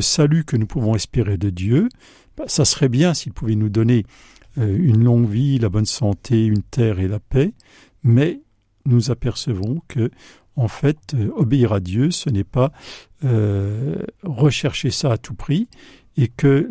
salut 0.00 0.44
que 0.44 0.56
nous 0.56 0.66
pouvons 0.66 0.94
espérer 0.94 1.36
de 1.36 1.50
Dieu, 1.50 1.88
bah, 2.36 2.44
ça 2.46 2.64
serait 2.64 2.88
bien 2.88 3.14
s'il 3.14 3.32
pouvait 3.32 3.54
nous 3.54 3.68
donner 3.68 4.04
euh, 4.58 4.76
une 4.78 5.04
longue 5.04 5.28
vie, 5.28 5.58
la 5.58 5.68
bonne 5.68 5.86
santé, 5.86 6.44
une 6.44 6.62
terre 6.62 7.00
et 7.00 7.08
la 7.08 7.20
paix, 7.20 7.52
mais 8.02 8.40
nous 8.84 9.10
apercevons 9.10 9.80
que 9.88 10.10
en 10.54 10.68
fait, 10.68 11.14
euh, 11.14 11.30
obéir 11.34 11.72
à 11.72 11.80
Dieu, 11.80 12.10
ce 12.10 12.28
n'est 12.28 12.44
pas 12.44 12.72
euh, 13.24 13.96
rechercher 14.22 14.90
ça 14.90 15.12
à 15.12 15.18
tout 15.18 15.34
prix, 15.34 15.68
et 16.18 16.28
que 16.28 16.68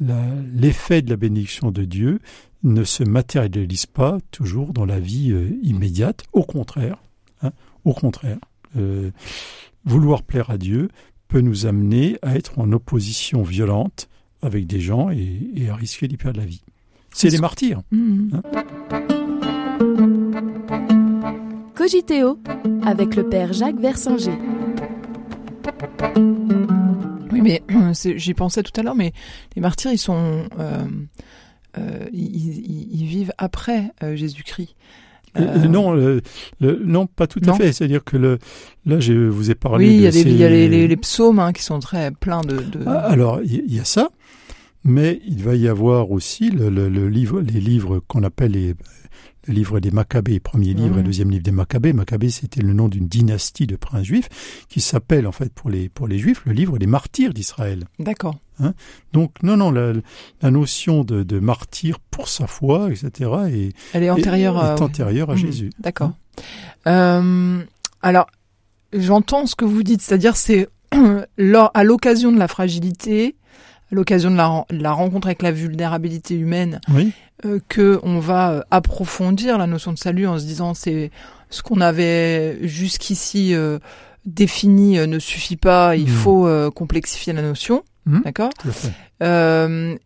l'effet 0.00 1.00
de 1.02 1.10
la 1.10 1.16
bénédiction 1.16 1.70
de 1.70 1.84
Dieu 1.84 2.18
ne 2.64 2.82
se 2.82 3.04
matérialise 3.04 3.86
pas 3.86 4.18
toujours 4.32 4.72
dans 4.72 4.84
la 4.84 4.98
vie 4.98 5.32
immédiate. 5.62 6.24
Au 6.32 6.42
contraire, 6.42 6.98
hein, 7.42 7.52
au 7.86 7.94
contraire, 7.94 8.38
vouloir 9.84 10.22
plaire 10.22 10.50
à 10.50 10.58
Dieu 10.58 10.88
peut 11.28 11.40
nous 11.40 11.66
amener 11.66 12.18
à 12.22 12.36
être 12.36 12.58
en 12.58 12.70
opposition 12.72 13.42
violente 13.42 14.08
avec 14.42 14.66
des 14.66 14.80
gens 14.80 15.10
et, 15.10 15.68
à 15.70 15.74
risquer 15.74 16.08
d'y 16.08 16.16
perdre 16.16 16.40
la 16.40 16.46
vie. 16.46 16.62
C'est 17.12 17.30
des 17.30 17.38
martyrs. 17.38 17.80
Mmh. 17.90 18.34
Hein. 18.34 18.42
Cogiteo 21.74 22.38
avec 22.84 23.16
le 23.16 23.28
père 23.28 23.52
Jacques 23.52 23.80
Versinger. 23.80 24.36
Oui, 27.32 27.40
mais 27.42 27.62
j'y 28.16 28.34
pensais 28.34 28.62
tout 28.62 28.78
à 28.78 28.82
l'heure, 28.82 28.94
mais 28.94 29.12
les 29.54 29.62
martyrs, 29.62 29.92
ils 29.92 29.98
sont, 29.98 30.48
euh, 30.58 30.84
euh, 31.78 32.06
ils, 32.12 33.06
vivent 33.06 33.32
après 33.38 33.92
euh, 34.02 34.16
Jésus-Christ. 34.16 34.74
Non, 35.68 36.20
non, 36.60 37.06
pas 37.06 37.26
tout 37.26 37.40
à 37.46 37.54
fait. 37.54 37.72
C'est-à-dire 37.72 38.04
que 38.04 38.16
le, 38.16 38.38
là, 38.84 39.00
je 39.00 39.12
vous 39.12 39.50
ai 39.50 39.54
parlé. 39.54 39.86
Oui, 39.86 39.94
il 39.96 40.36
y, 40.36 40.44
a 40.44 40.48
les, 40.48 40.96
psaumes 40.96 41.38
hein, 41.38 41.52
qui 41.52 41.62
sont 41.62 41.80
très 41.80 42.10
pleins 42.10 42.42
de. 42.42 42.58
Ah, 42.86 42.98
alors, 43.00 43.40
il 43.44 43.72
y, 43.72 43.80
a 43.80 43.84
ça, 43.84 44.10
mais 44.84 45.20
il 45.26 45.42
va 45.42 45.54
y 45.54 45.68
avoir 45.68 46.10
aussi 46.10 46.50
le, 46.50 46.88
livre, 47.08 47.40
les 47.40 47.60
livres 47.60 48.00
qu'on 48.06 48.22
appelle 48.22 48.52
les, 48.52 48.74
le 49.46 49.54
livre 49.54 49.80
des 49.80 49.90
Maccabées, 49.90 50.40
premier 50.40 50.74
livre 50.74 50.96
et 50.96 51.00
mhm. 51.00 51.06
deuxième 51.06 51.30
livre 51.30 51.42
des 51.42 51.52
Maccabées. 51.52 51.92
Maccabées, 51.92 52.30
c'était 52.30 52.62
le 52.62 52.72
nom 52.72 52.88
d'une 52.88 53.08
dynastie 53.08 53.66
de 53.66 53.76
princes 53.76 54.04
juifs 54.04 54.28
qui 54.68 54.80
s'appelle, 54.80 55.26
en 55.26 55.32
fait, 55.32 55.52
pour 55.52 55.70
les, 55.70 55.88
pour 55.88 56.08
les 56.08 56.18
juifs, 56.18 56.42
le 56.46 56.52
livre 56.52 56.78
des 56.78 56.86
martyrs 56.86 57.32
d'Israël. 57.32 57.84
D'accord. 57.98 58.36
Hein 58.58 58.74
Donc, 59.12 59.42
non, 59.42 59.56
non, 59.56 59.70
la, 59.70 59.92
la 60.42 60.50
notion 60.50 61.04
de, 61.04 61.22
de, 61.22 61.38
martyr 61.38 61.98
pour 62.10 62.28
sa 62.28 62.46
foi, 62.46 62.88
etc., 62.90 63.30
est, 63.48 63.72
Elle 63.92 64.02
est 64.02 64.10
antérieure, 64.10 64.64
est, 64.64 64.80
antérieure 64.80 65.30
à. 65.30 65.36
Jésus. 65.36 65.70
D'accord. 65.78 66.12
Hein 66.86 67.20
euh, 67.20 67.64
alors, 68.02 68.26
j'entends 68.92 69.46
ce 69.46 69.54
que 69.54 69.64
vous 69.64 69.82
dites, 69.82 70.02
c'est-à-dire 70.02 70.36
c'est 70.36 70.68
à 70.92 71.84
l'occasion 71.84 72.32
de 72.32 72.38
la 72.38 72.48
fragilité, 72.48 73.36
à 73.92 73.94
l'occasion 73.94 74.30
de 74.30 74.36
la, 74.36 74.92
rencontre 74.92 75.28
avec 75.28 75.42
la 75.42 75.52
vulnérabilité 75.52 76.34
humaine, 76.34 76.80
oui. 76.88 77.12
euh, 77.44 77.60
que 77.68 78.00
on 78.02 78.18
va 78.18 78.52
euh, 78.52 78.62
approfondir 78.70 79.58
la 79.58 79.66
notion 79.66 79.92
de 79.92 79.98
salut 79.98 80.26
en 80.26 80.38
se 80.38 80.44
disant 80.44 80.74
c'est 80.74 81.10
ce 81.50 81.62
qu'on 81.62 81.80
avait 81.80 82.58
jusqu'ici 82.66 83.54
euh, 83.54 83.78
défini 84.24 84.98
euh, 84.98 85.06
ne 85.06 85.18
suffit 85.18 85.56
pas, 85.56 85.96
il 85.96 86.06
hmm. 86.06 86.14
faut 86.14 86.70
complexifier 86.74 87.32
la 87.32 87.42
notion. 87.42 87.84
Hmm. 88.06 88.20
D'accord. 88.24 88.50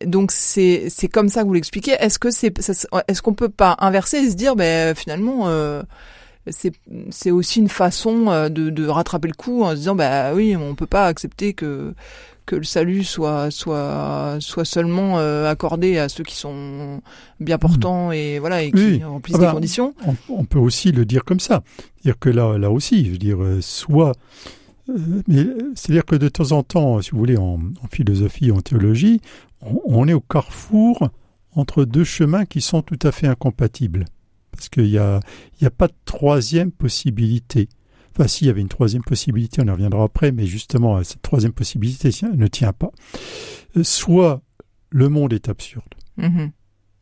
donc 0.05 0.33
c'est 0.33 0.87
c'est 0.89 1.09
comme 1.09 1.29
ça 1.29 1.43
que 1.43 1.47
vous 1.47 1.55
l'expliquez. 1.55 1.93
Est-ce 1.93 2.19
que 2.19 2.31
c'est 2.31 2.53
est-ce 3.09 3.23
qu'on 3.23 3.35
peut 3.35 3.49
pas 3.49 3.77
inverser 3.79 4.19
et 4.19 4.31
se 4.31 4.37
dire 4.37 4.57
ben 4.57 4.95
finalement 4.95 5.49
c'est 6.49 6.73
c'est 7.11 7.31
aussi 7.31 7.61
une 7.61 7.69
façon 7.69 8.49
de, 8.49 8.71
de 8.71 8.87
rattraper 8.89 9.29
le 9.29 9.35
coup 9.35 9.63
en 9.63 9.71
se 9.71 9.77
disant 9.77 9.95
bah 9.95 10.33
oui 10.35 10.57
on 10.57 10.75
peut 10.75 10.87
pas 10.87 11.07
accepter 11.07 11.53
que 11.53 11.95
que 12.51 12.57
le 12.57 12.65
salut 12.65 13.05
soit 13.05 13.53
soit 13.53 14.39
soit 14.41 14.65
seulement 14.65 15.21
euh, 15.21 15.49
accordé 15.49 15.99
à 15.99 16.09
ceux 16.09 16.25
qui 16.25 16.35
sont 16.35 17.01
bien 17.39 17.57
hmm. 17.57 17.61
portants 17.61 18.11
et 18.11 18.41
voilà 18.41 18.65
et 18.65 18.73
qui 18.73 19.05
remplissent 19.05 19.37
ah 19.37 19.41
des 19.41 19.47
bah, 19.47 19.53
conditions. 19.53 19.95
On, 20.29 20.45
peut 20.45 20.59
aussi 20.59 20.91
le 20.91 21.05
dire 21.05 21.25
comme 21.25 21.39
ça, 21.39 21.63
dire 22.03 22.19
que 22.19 22.29
là 22.29 22.59
là 22.59 22.73
aussi, 22.73 23.05
je 23.05 23.13
veux 23.13 23.19
dire, 23.19 23.41
euh, 23.41 23.61
soit 23.61 24.11
euh, 24.11 24.13
mais 25.29 25.47
c'est-à-dire 25.75 26.05
que 26.05 26.17
de 26.17 26.29
temps 26.29 26.53
en 26.53 26.63
temps, 26.63 27.01
si 27.01 27.11
vous 27.11 27.19
voulez, 27.19 27.37
en, 27.37 27.61
philosophie, 27.91 28.51
en 28.51 28.61
théologie, 28.61 29.21
on, 29.63 30.09
est 30.09 30.13
au 30.13 30.21
carrefour 30.21 31.11
entre 31.53 31.85
deux 31.85 32.05
chemins 32.05 32.45
qui 32.45 32.61
sont 32.61 32.83
tout 32.83 32.99
à 33.03 33.13
fait 33.13 33.27
incompatibles. 33.27 34.05
Parce 34.53 34.69
qu'il 34.69 34.85
n'y 34.85 34.99
a, 34.99 35.21
il 35.59 35.65
y 35.65 35.67
a 35.67 35.71
pas 35.71 35.89
de 35.89 35.95
troisième 36.05 36.73
possibilité. 36.73 37.69
Enfin, 38.13 38.27
s'il 38.27 38.47
y 38.47 38.51
avait 38.51 38.61
une 38.61 38.69
troisième 38.69 39.03
possibilité, 39.03 39.63
on 39.63 39.67
y 39.67 39.71
reviendra 39.71 40.05
après, 40.05 40.33
mais 40.33 40.47
justement, 40.47 40.99
euh, 40.99 41.03
cette 41.05 41.23
troisième 41.23 41.53
possibilité 41.53 42.11
ne 42.35 42.47
tient 42.47 42.73
pas. 42.73 42.91
Euh, 43.77 43.85
soit 43.85 44.43
le 44.91 45.09
monde 45.09 45.33
est 45.33 45.49
absurde. 45.49 45.95
Mm-hmm. 46.19 46.51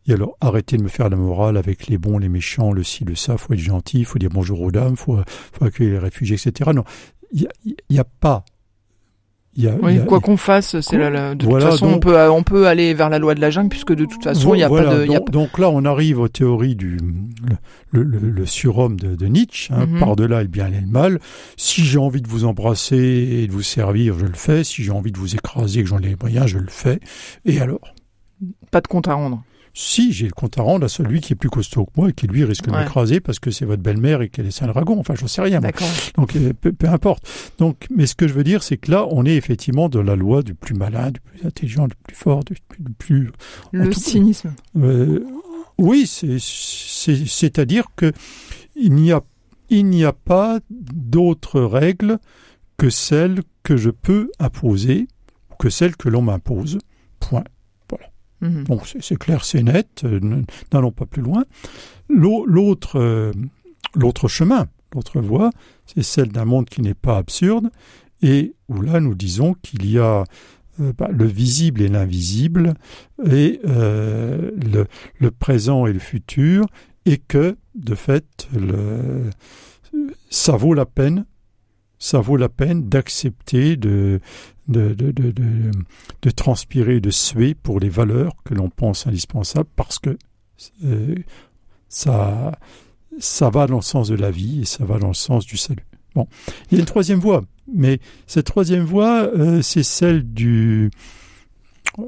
Et 0.07 0.13
alors, 0.13 0.37
arrêtez 0.41 0.77
de 0.79 0.83
me 0.83 0.89
faire 0.89 1.11
la 1.11 1.17
morale 1.17 1.57
avec 1.57 1.87
les 1.87 1.99
bons, 1.99 2.19
les 2.19 2.31
méchants, 2.31 2.73
le 2.73 2.83
ci, 2.83 3.05
le 3.05 3.15
ça, 3.15 3.37
faut 3.37 3.53
être 3.53 3.61
gentil, 3.61 4.05
faut 4.05 4.19
dire 4.19 4.31
bonjour 4.31 4.61
aux 4.63 4.71
dames, 4.71 4.97
faut, 4.97 5.19
faut 5.53 5.65
accueillir 5.65 5.95
les 5.95 5.99
réfugiés, 5.99 6.37
etc. 6.37 6.71
Non, 6.75 6.85
il 7.33 7.49
n'y 7.91 7.99
a, 7.99 8.03
a, 8.03 8.05
pas 8.05 8.45
oui, 9.83 9.99
quoi 10.07 10.21
qu'on 10.21 10.37
fasse, 10.37 10.79
c'est 10.81 10.97
la, 10.97 11.35
de 11.35 11.45
toute 11.45 11.61
façon 11.61 11.87
on 11.87 11.99
peut 11.99 12.17
on 12.29 12.43
peut 12.43 12.69
aller 12.69 12.95
vers 12.95 13.11
la 13.11 13.19
loi 13.19 13.35
de 13.35 13.41
la 13.41 13.51
jungle 13.51 13.71
puisque 13.71 13.93
de 13.93 14.05
toute 14.05 14.23
façon 14.23 14.55
il 14.55 14.59
n'y 14.59 14.63
a 14.63 14.69
pas 14.69 14.85
de. 14.85 15.07
Donc, 15.07 15.31
donc, 15.31 15.59
là 15.59 15.69
on 15.71 15.85
arrive 15.85 16.21
aux 16.21 16.29
théories 16.29 16.77
du 16.77 16.97
le, 17.91 18.03
le, 18.05 18.19
le 18.19 18.47
surhomme 18.47 19.01
de, 19.01 19.17
de 19.17 19.27
Nietzsche. 19.27 19.73
Hein, 19.75 19.87
mhm. 19.87 19.99
Par 19.99 20.17
delà 20.17 20.43
le 20.43 20.49
bien 20.49 20.69
et 20.69 20.81
le 20.81 20.87
mal. 20.87 21.19
Si 21.57 21.85
j'ai 21.85 21.99
envie 21.99 22.23
de 22.23 22.29
vous 22.29 22.45
embrasser 22.45 22.97
et 22.97 23.47
de 23.47 23.53
vous 23.53 23.63
servir, 23.63 24.19
je 24.19 24.27
le 24.27 24.35
fais. 24.35 24.63
Si 24.63 24.85
j'ai 24.85 24.93
envie 24.93 25.13
de 25.13 25.19
vous 25.19 25.35
écraser, 25.35 25.83
que 25.83 25.89
j'en 25.89 25.99
ai 25.99 26.09
les 26.09 26.17
moyens, 26.21 26.47
je 26.47 26.59
le 26.59 26.69
fais. 26.69 27.01
Et 27.45 27.61
alors? 27.61 27.95
Pas 28.71 28.81
de 28.81 28.87
compte 28.87 29.09
à 29.09 29.15
rendre 29.15 29.43
si 29.75 30.13
j'ai 30.13 30.27
le 30.27 30.33
compte 30.33 30.59
à 30.59 30.63
rendre 30.63 30.85
à 30.85 30.89
celui 30.89 31.21
qui 31.21 31.33
est 31.33 31.37
plus 31.37 31.51
costaud 31.51 31.87
que 31.87 31.93
moi 31.97 32.11
et 32.11 32.13
qui 32.13 32.27
lui 32.27 32.45
risque 32.45 32.67
de 32.67 32.73
m'écraser 32.73 33.21
parce 33.21 33.39
que 33.39 33.51
c'est 33.51 33.65
votre 33.65 33.83
belle-mère 33.83 34.23
et 34.23 34.29
qu'elle 34.29 34.47
est 34.47 34.63
un 34.63 34.67
dragon. 34.67 34.99
Enfin, 34.99 35.15
j'en 35.15 35.29
sais 35.29 35.43
rien. 35.43 35.61
Donc, 36.17 36.37
euh, 36.37 36.53
peu, 36.53 36.89
importe. 36.89 37.29
Donc, 37.59 37.87
mais 37.95 38.07
ce 38.07 38.15
que 38.15 38.27
je 38.29 38.35
veux 38.35 38.45
dire, 38.45 38.63
c'est 38.63 38.77
que 38.77 38.91
là, 38.91 39.07
on 39.11 39.25
est 39.25 39.37
effectivement 39.37 39.89
dans 39.89 40.03
la 40.03 40.17
loi 40.17 40.43
du 40.43 40.55
plus 40.55 40.75
malin, 40.75 41.11
du 41.11 41.21
plus 41.21 41.47
intelligent, 41.47 41.87
du 41.87 41.95
plus 41.97 42.17
fort, 42.17 42.45
du, 42.45 42.57
plus. 42.99 43.31
Le 43.73 43.93
cynisme. 43.93 44.55
Euh, 44.77 45.25
oui, 45.79 46.07
c'est-à-dire 46.07 47.87
que 47.97 48.13
il 48.75 48.95
n'y 48.95 49.13
a, 49.13 49.23
il 49.71 49.87
n'y 49.87 50.05
a 50.05 50.13
pas 50.13 50.61
d'autres 50.71 51.61
règles 51.61 52.19
que 52.77 52.91
celles 52.91 53.43
que 53.63 53.77
je 53.77 53.91
peux 53.91 54.31
imposer, 54.39 55.09
que 55.59 55.71
celles 55.71 55.97
que 55.97 56.09
l'on 56.09 56.23
m'impose. 56.23 56.79
Point. 57.21 57.45
Bon, 58.41 58.81
c'est 59.01 59.17
clair, 59.17 59.45
c'est 59.45 59.63
net, 59.63 60.03
euh, 60.05 60.21
n'allons 60.73 60.93
pas 60.93 61.07
plus 61.07 61.23
loin. 61.23 61.45
L'autre 62.09 62.97
euh, 62.97 63.33
l'autre 63.95 64.29
chemin, 64.29 64.67
l'autre 64.95 65.21
voie, 65.21 65.51
c'est 65.87 66.05
celle 66.05 66.29
d'un 66.29 66.45
monde 66.45 66.67
qui 66.67 66.81
n'est 66.81 66.95
pas 66.95 67.17
absurde, 67.17 67.71
et 68.23 68.55
où 68.69 68.81
là 68.81 69.01
nous 69.01 69.15
disons 69.15 69.55
qu'il 69.55 69.91
y 69.91 69.99
a 69.99 70.25
euh, 70.81 70.93
bah, 70.97 71.09
le 71.11 71.25
visible 71.25 71.83
et 71.83 71.89
l'invisible, 71.89 72.75
et 73.25 73.61
le, 73.65 74.87
présent 75.31 75.87
et 75.87 75.93
le 75.93 75.99
futur, 75.99 76.67
et 77.07 77.19
que, 77.19 77.57
de 77.75 77.95
fait, 77.95 78.49
ça 80.31 80.57
vaut 80.57 80.75
la 80.75 80.87
peine 80.87 81.25
ça 81.99 82.21
vaut 82.21 82.37
la 82.37 82.49
peine 82.49 82.89
d'accepter 82.89 83.77
de, 83.77 84.21
de, 84.69 84.93
de, 84.95 85.11
de, 85.11 85.33
de, 86.23 86.31
transpirer, 86.31 87.01
de 87.01 87.11
suer 87.11 87.55
pour 87.55 87.81
les 87.81 87.89
valeurs 87.89 88.35
que 88.45 88.55
l'on 88.55 88.69
pense 88.69 89.07
indispensables 89.07 89.69
parce 89.77 89.99
que 89.99 90.17
euh, 90.85 91.15
ça, 91.89 92.59
ça 93.19 93.51
va 93.51 93.67
dans 93.67 93.77
le 93.77 93.83
sens 93.83 94.09
de 94.09 94.17
la 94.17 94.31
vie 94.31 94.61
et 94.63 94.65
ça 94.65 94.85
va 94.85 94.99
dans 94.99 95.09
le 95.09 95.15
sens 95.15 95.47
du 95.47 95.57
salut. 95.57 95.87
Bon, 96.15 96.27
il 96.71 96.75
y 96.75 96.77
a 96.77 96.81
une 96.81 96.87
troisième 96.87 97.19
voie, 97.19 97.45
mais 97.73 98.01
cette 98.27 98.47
troisième 98.47 98.85
voie, 98.85 99.31
euh, 99.35 99.63
c'est 99.63 99.83
celle 99.83 100.23
du, 100.33 100.91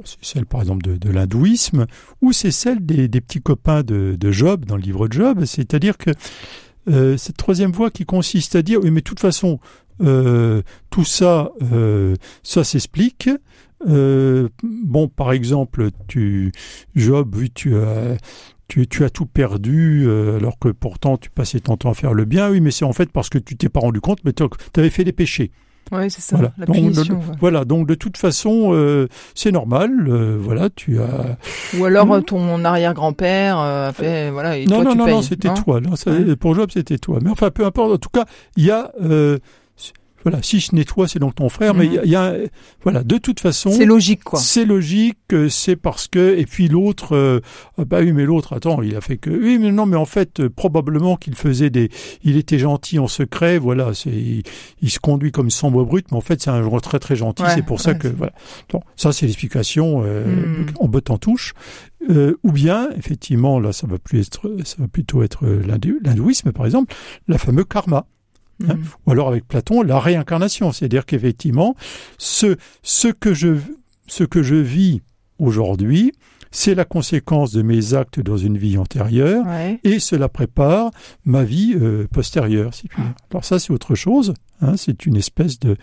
c'est 0.04 0.18
celle 0.22 0.46
par 0.46 0.60
exemple 0.60 0.82
de, 0.82 0.96
de 0.96 1.10
l'hindouisme, 1.10 1.86
ou 2.20 2.32
c'est 2.32 2.50
celle 2.50 2.84
des, 2.84 3.08
des, 3.08 3.20
petits 3.20 3.40
copains 3.40 3.82
de, 3.82 4.16
de, 4.18 4.32
Job 4.32 4.64
dans 4.64 4.76
le 4.76 4.82
livre 4.82 5.08
de 5.08 5.12
Job, 5.14 5.44
c'est-à-dire 5.44 5.98
que 5.98 6.10
euh, 6.88 7.16
cette 7.16 7.36
troisième 7.36 7.72
voie 7.72 7.90
qui 7.90 8.04
consiste 8.04 8.56
à 8.56 8.62
dire 8.62 8.80
oui 8.82 8.90
mais 8.90 9.00
de 9.00 9.04
toute 9.04 9.20
façon 9.20 9.60
euh, 10.00 10.62
tout 10.88 11.04
ça 11.04 11.52
euh, 11.72 12.14
ça 12.42 12.64
s'explique 12.64 13.28
bon 13.86 15.08
par 15.08 15.32
exemple 15.32 15.88
tu 16.08 16.52
Job 16.94 17.34
oui 17.36 17.50
tu 17.50 17.76
as 17.76 18.16
tu, 18.68 19.04
as 19.04 19.10
tout 19.10 19.26
perdu 19.26 20.08
alors 20.08 20.58
que 20.58 20.68
pourtant 20.68 21.16
tu 21.16 21.28
passais 21.28 21.58
ton 21.58 21.76
temps 21.76 21.90
à 21.90 21.94
faire 21.94 22.14
le 22.14 22.24
bien. 22.24 22.48
Oui, 22.50 22.60
mais 22.60 22.70
c'est 22.70 22.84
en 22.84 22.92
fait 22.92 23.10
parce 23.10 23.28
que 23.28 23.38
tu 23.38 23.56
t'es 23.56 23.68
pas 23.68 23.80
rendu 23.80 24.00
compte, 24.00 24.20
mais 24.24 24.32
tu 24.32 24.44
avais 24.76 24.90
fait 24.90 25.02
des 25.02 25.10
péchés. 25.10 25.50
Oui, 25.92 26.10
c'est 26.10 26.20
ça. 26.20 26.36
Voilà. 26.36 26.52
La 26.58 26.66
donc, 26.66 26.76
punition, 26.76 27.14
de, 27.14 27.18
ouais. 27.18 27.36
voilà. 27.40 27.64
Donc 27.64 27.86
de 27.86 27.94
toute 27.94 28.16
façon, 28.16 28.70
euh, 28.72 29.08
c'est 29.34 29.52
normal. 29.52 29.90
euh, 30.08 30.36
voilà, 30.40 30.70
tu 30.70 30.98
as. 31.00 31.36
Ou 31.78 31.84
alors 31.84 32.12
euh, 32.12 32.20
ton 32.20 32.64
arrière-grand-père 32.64 33.58
euh, 33.58 33.88
a 33.88 33.92
fait 33.92 34.30
voilà 34.30 34.56
et 34.56 34.66
non, 34.66 34.76
toi 34.76 34.84
non, 34.84 34.92
tu 34.92 34.98
non, 34.98 35.04
payes. 35.06 35.14
non, 35.14 35.22
c'était 35.22 35.54
toi. 35.54 35.80
Non, 35.80 35.96
ça, 35.96 36.10
Ouais. 36.10 36.36
Pour 36.36 36.54
Job, 36.54 36.70
c'était 36.72 36.98
toi. 36.98 37.18
Mais 37.22 37.30
enfin, 37.30 37.50
peu 37.50 37.64
importe. 37.64 37.92
En 37.92 37.98
tout 37.98 38.10
cas, 38.10 38.24
il 38.56 38.64
y 38.64 38.70
a. 38.70 38.92
voilà, 40.22 40.42
si 40.42 40.60
ce 40.60 40.74
n'est 40.74 40.84
toi, 40.84 41.08
c'est 41.08 41.18
donc 41.18 41.34
ton 41.34 41.48
frère. 41.48 41.74
Mais 41.74 41.86
il 41.86 41.92
y 41.94 41.98
a- 41.98 42.04
il 42.04 42.10
y, 42.10 42.14
a, 42.16 42.34
voilà, 42.82 43.02
de 43.02 43.16
toute 43.18 43.40
façon. 43.40 43.70
C'est 43.70 43.84
logique 43.86 44.22
quoi. 44.24 44.38
C'est 44.38 44.64
logique, 44.64 45.18
euh, 45.32 45.48
c'est 45.48 45.76
parce 45.76 46.08
que 46.08 46.36
et 46.38 46.44
puis 46.46 46.68
l'autre, 46.68 47.14
euh, 47.16 47.40
ah 47.78 47.84
bah 47.84 48.00
oui 48.00 48.12
mais 48.12 48.24
l'autre, 48.24 48.52
attends, 48.54 48.82
il 48.82 48.94
a 48.96 49.00
fait 49.00 49.16
que 49.16 49.30
oui 49.30 49.58
mais 49.58 49.72
non 49.72 49.86
mais 49.86 49.96
en 49.96 50.04
fait 50.04 50.40
euh, 50.40 50.50
probablement 50.50 51.16
qu'il 51.16 51.34
faisait 51.34 51.70
des, 51.70 51.90
il 52.22 52.36
était 52.36 52.58
gentil 52.58 52.98
en 52.98 53.08
secret, 53.08 53.58
voilà, 53.58 53.94
c'est 53.94 54.10
il, 54.10 54.42
il 54.82 54.90
se 54.90 54.98
conduit 54.98 55.32
comme 55.32 55.50
sombre 55.50 55.84
brut, 55.84 56.06
mais 56.10 56.16
en 56.16 56.20
fait 56.20 56.40
c'est 56.42 56.50
un 56.50 56.62
joueur 56.62 56.80
très 56.82 56.98
très 56.98 57.16
gentil, 57.16 57.42
Ouais, 57.42 57.54
c'est 57.54 57.62
pour 57.64 57.80
ça 57.80 57.94
que 57.94 58.08
voilà. 58.08 58.32
Donc 58.70 58.82
ça 58.96 59.12
c'est 59.12 59.26
l'explication 59.26 60.02
euh, 60.04 60.24
Hmm. 60.26 60.66
en 60.80 60.88
botte 60.88 61.10
en 61.10 61.18
touche. 61.18 61.54
Euh, 62.08 62.36
ou 62.44 62.52
bien 62.52 62.88
effectivement 62.96 63.60
là 63.60 63.72
ça 63.72 63.86
va 63.86 63.98
plus 63.98 64.20
être, 64.20 64.50
ça 64.64 64.76
va 64.78 64.88
plutôt 64.88 65.22
être 65.22 65.44
l'hindou- 65.46 65.98
l'hindouisme 66.02 66.50
par 66.52 66.64
exemple, 66.66 66.94
la 67.28 67.36
fameuse 67.36 67.66
karma 67.68 68.06
hein. 68.68 68.74
Mhm. 68.74 68.84
ou 69.06 69.10
alors 69.12 69.28
avec 69.28 69.46
Platon, 69.46 69.82
la 69.82 69.98
réincarnation, 69.98 70.72
c'est-à-dire 70.72 71.06
qu'effectivement, 71.06 71.74
ce, 72.18 72.56
ce 72.82 73.08
que 73.08 73.34
je, 73.34 73.56
ce 74.06 74.24
que 74.24 74.42
je 74.42 74.56
vis 74.56 75.00
aujourd'hui, 75.38 76.12
c'est 76.52 76.74
la 76.74 76.84
conséquence 76.84 77.52
de 77.52 77.62
mes 77.62 77.94
actes 77.94 78.18
dans 78.18 78.36
une 78.36 78.58
vie 78.58 78.76
antérieure, 78.76 79.46
Ouais. 79.46 79.78
et 79.84 80.00
cela 80.00 80.28
prépare 80.28 80.90
ma 81.24 81.44
vie 81.44 81.74
euh, 81.80 82.08
postérieure, 82.12 82.74
si 82.74 82.88
tu 82.88 82.96
veux. 83.00 83.06
Alors 83.30 83.44
ça, 83.44 83.60
c'est 83.60 83.72
autre 83.72 83.94
chose. 83.94 84.34
Hein, 84.60 84.76
c'est 84.76 85.06
une 85.06 85.16
espèce 85.16 85.58
de, 85.60 85.76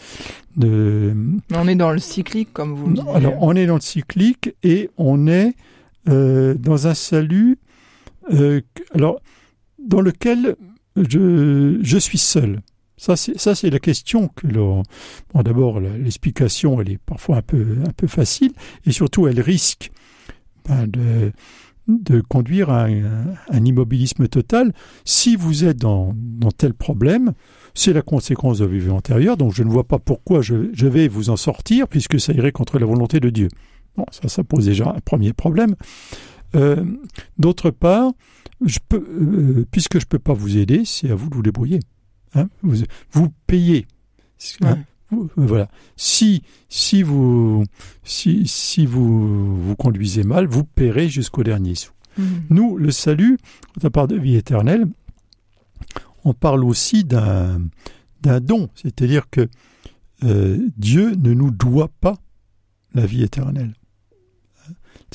de 0.57 1.15
on 1.55 1.67
est 1.67 1.75
dans 1.75 1.91
le 1.91 1.99
cyclique 1.99 2.49
comme 2.53 2.75
vous 2.75 2.87
le 2.89 2.93
disiez. 2.95 3.09
alors, 3.11 3.33
on 3.41 3.55
est 3.55 3.65
dans 3.65 3.75
le 3.75 3.81
cyclique 3.81 4.53
et 4.61 4.89
on 4.97 5.25
est 5.27 5.55
euh, 6.09 6.53
dans 6.55 6.85
un 6.87 6.93
salut, 6.93 7.57
euh, 8.33 8.61
alors 8.93 9.19
dans 9.83 10.01
lequel 10.01 10.55
je, 11.09 11.77
je 11.81 11.97
suis 11.97 12.17
seul. 12.17 12.61
Ça, 12.97 13.15
c'est 13.15 13.69
la 13.69 13.79
question 13.79 14.27
que 14.27 14.47
l'on. 14.47 14.81
Bon, 15.33 15.43
d'abord, 15.43 15.79
la- 15.79 15.97
l'explication, 15.97 16.81
elle 16.81 16.89
est 16.91 16.97
parfois 16.97 17.37
un 17.37 17.41
peu 17.43 17.77
un 17.87 17.91
peu 17.95 18.07
facile 18.07 18.53
et 18.85 18.91
surtout, 18.91 19.27
elle 19.27 19.39
risque 19.39 19.91
ben, 20.67 20.87
de 20.87 21.31
de 21.87 22.19
conduire 22.19 22.69
à 22.69 22.87
un, 22.87 23.63
immobilisme 23.65 24.27
total. 24.27 24.73
Si 25.05 25.37
vous 25.37 25.63
êtes 25.63 25.77
dans, 25.77 26.13
dans 26.17 26.51
tel 26.51 26.73
problème, 26.73 27.31
c'est 27.73 27.93
la 27.93 28.01
conséquence 28.01 28.57
de 28.59 28.65
vos 28.65 28.71
vies 28.77 28.89
antérieures, 28.89 29.37
donc 29.37 29.53
je 29.53 29.63
ne 29.63 29.69
vois 29.69 29.85
pas 29.85 29.97
pourquoi 29.97 30.41
je, 30.41 30.69
je 30.73 30.85
vais 30.85 31.07
vous 31.07 31.29
en 31.29 31.37
sortir, 31.37 31.87
puisque 31.87 32.19
ça 32.19 32.33
irait 32.33 32.51
contre 32.51 32.77
la 32.77 32.85
volonté 32.85 33.21
de 33.21 33.29
Dieu. 33.29 33.47
Bon, 33.95 34.03
ça, 34.11 34.27
ça 34.27 34.43
pose 34.43 34.65
déjà 34.65 34.89
un 34.89 34.99
premier 34.99 35.31
problème. 35.31 35.75
Euh, 36.55 36.83
D'autre 37.37 37.69
part, 37.71 38.11
je 38.65 38.79
peux, 38.87 38.97
euh, 38.97 39.65
puisque 39.71 39.99
je 39.99 40.05
ne 40.05 40.09
peux 40.09 40.19
pas 40.19 40.33
vous 40.33 40.57
aider, 40.57 40.83
c'est 40.85 41.09
à 41.11 41.15
vous 41.15 41.29
de 41.29 41.35
vous 41.35 41.43
débrouiller. 41.43 41.79
Hein 42.35 42.49
vous, 42.63 42.75
vous 43.11 43.29
payez. 43.45 43.87
Hein 44.61 44.79
vous- 45.11 45.29
voilà. 45.35 45.69
Si 45.95 46.41
si 46.69 47.01
vous 47.03 47.63
si 48.03 48.47
si 48.47 48.85
vous 48.85 49.61
vous 49.61 49.75
conduisez 49.75 50.23
mal, 50.23 50.47
vous 50.47 50.63
paierez 50.63 51.07
jusqu'au 51.09 51.43
dernier 51.43 51.75
sou. 51.75 51.91
Mhm. 52.17 52.25
Nous, 52.49 52.77
le 52.77 52.91
salut, 52.91 53.37
quand 53.75 53.87
on 53.87 53.91
parle 53.91 54.07
de 54.09 54.17
vie 54.17 54.35
éternelle, 54.35 54.87
on 56.25 56.33
parle 56.33 56.63
aussi 56.65 57.03
d'un 57.03 57.61
d'un 58.21 58.39
don, 58.41 58.69
c'est-à-dire 58.75 59.29
que 59.29 59.47
euh, 60.23 60.57
Dieu 60.77 61.13
ne 61.15 61.33
nous 61.33 61.51
doit 61.51 61.91
pas 62.01 62.17
la 62.93 63.05
vie 63.05 63.21
éternelle. 63.23 63.73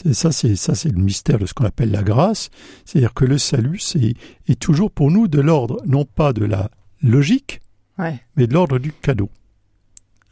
C'est- 0.00 0.14
Ça, 0.14 0.33
c'est 0.33 0.57
ça, 0.57 0.74
c'est 0.74 0.90
le 0.90 1.00
mystère 1.02 1.38
de 1.38 1.46
ce 1.46 1.55
qu'on 1.55 1.64
appelle 1.64 1.90
la 1.90 2.02
grâce, 2.02 2.50
c'est-à-dire 2.85 3.14
que 3.14 3.24
le 3.24 3.38
salut, 3.38 3.78
c'est 3.78 4.14
est 4.48 4.59
toujours 4.61 4.90
pour 4.90 5.11
nous 5.11 5.28
de 5.28 5.40
l'ordre 5.40 5.81
non 5.87 6.05
pas 6.05 6.33
de 6.33 6.44
la 6.44 6.70
logique, 7.02 7.61
Ouais. 7.98 8.20
mais 8.37 8.46
de 8.46 8.55
l'ordre 8.55 8.78
du 8.78 8.92
cadeau. 8.92 9.28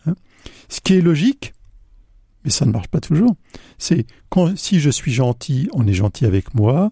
Hein 0.06 0.14
Ce 0.68 0.80
qui 0.80 0.94
est 0.94 1.00
logique, 1.02 1.52
mais 2.44 2.50
ça 2.50 2.64
ne 2.64 2.72
marche 2.72 2.88
pas 2.88 3.00
toujours, 3.00 3.34
c'est 3.76 4.06
quand 4.30 4.56
si 4.56 4.80
je 4.80 4.88
suis 4.90 5.12
gentil, 5.12 5.68
on 5.72 5.86
est 5.86 5.92
gentil 5.94 6.24
avec 6.24 6.54
moi. 6.54 6.90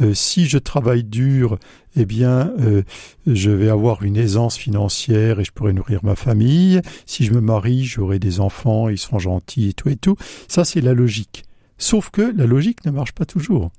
Euh, 0.00 0.14
si 0.14 0.46
je 0.46 0.58
travaille 0.58 1.02
dur, 1.02 1.58
eh 1.96 2.04
bien, 2.04 2.52
euh, 2.60 2.82
je 3.26 3.50
vais 3.50 3.68
avoir 3.68 4.04
une 4.04 4.16
aisance 4.16 4.56
financière 4.56 5.40
et 5.40 5.44
je 5.44 5.50
pourrai 5.50 5.72
nourrir 5.72 6.04
ma 6.04 6.14
famille. 6.14 6.80
Si 7.04 7.24
je 7.24 7.32
me 7.32 7.40
marie, 7.40 7.84
j'aurai 7.84 8.20
des 8.20 8.38
enfants, 8.38 8.88
ils 8.88 8.98
seront 8.98 9.18
gentils 9.18 9.70
et 9.70 9.72
tout 9.72 9.88
et 9.88 9.96
tout. 9.96 10.14
Ça, 10.46 10.64
c'est 10.64 10.80
la 10.80 10.94
logique. 10.94 11.44
Sauf 11.78 12.10
que 12.10 12.22
la 12.36 12.46
logique 12.46 12.84
ne 12.84 12.90
marche 12.90 13.12
pas 13.12 13.24
toujours. 13.24 13.70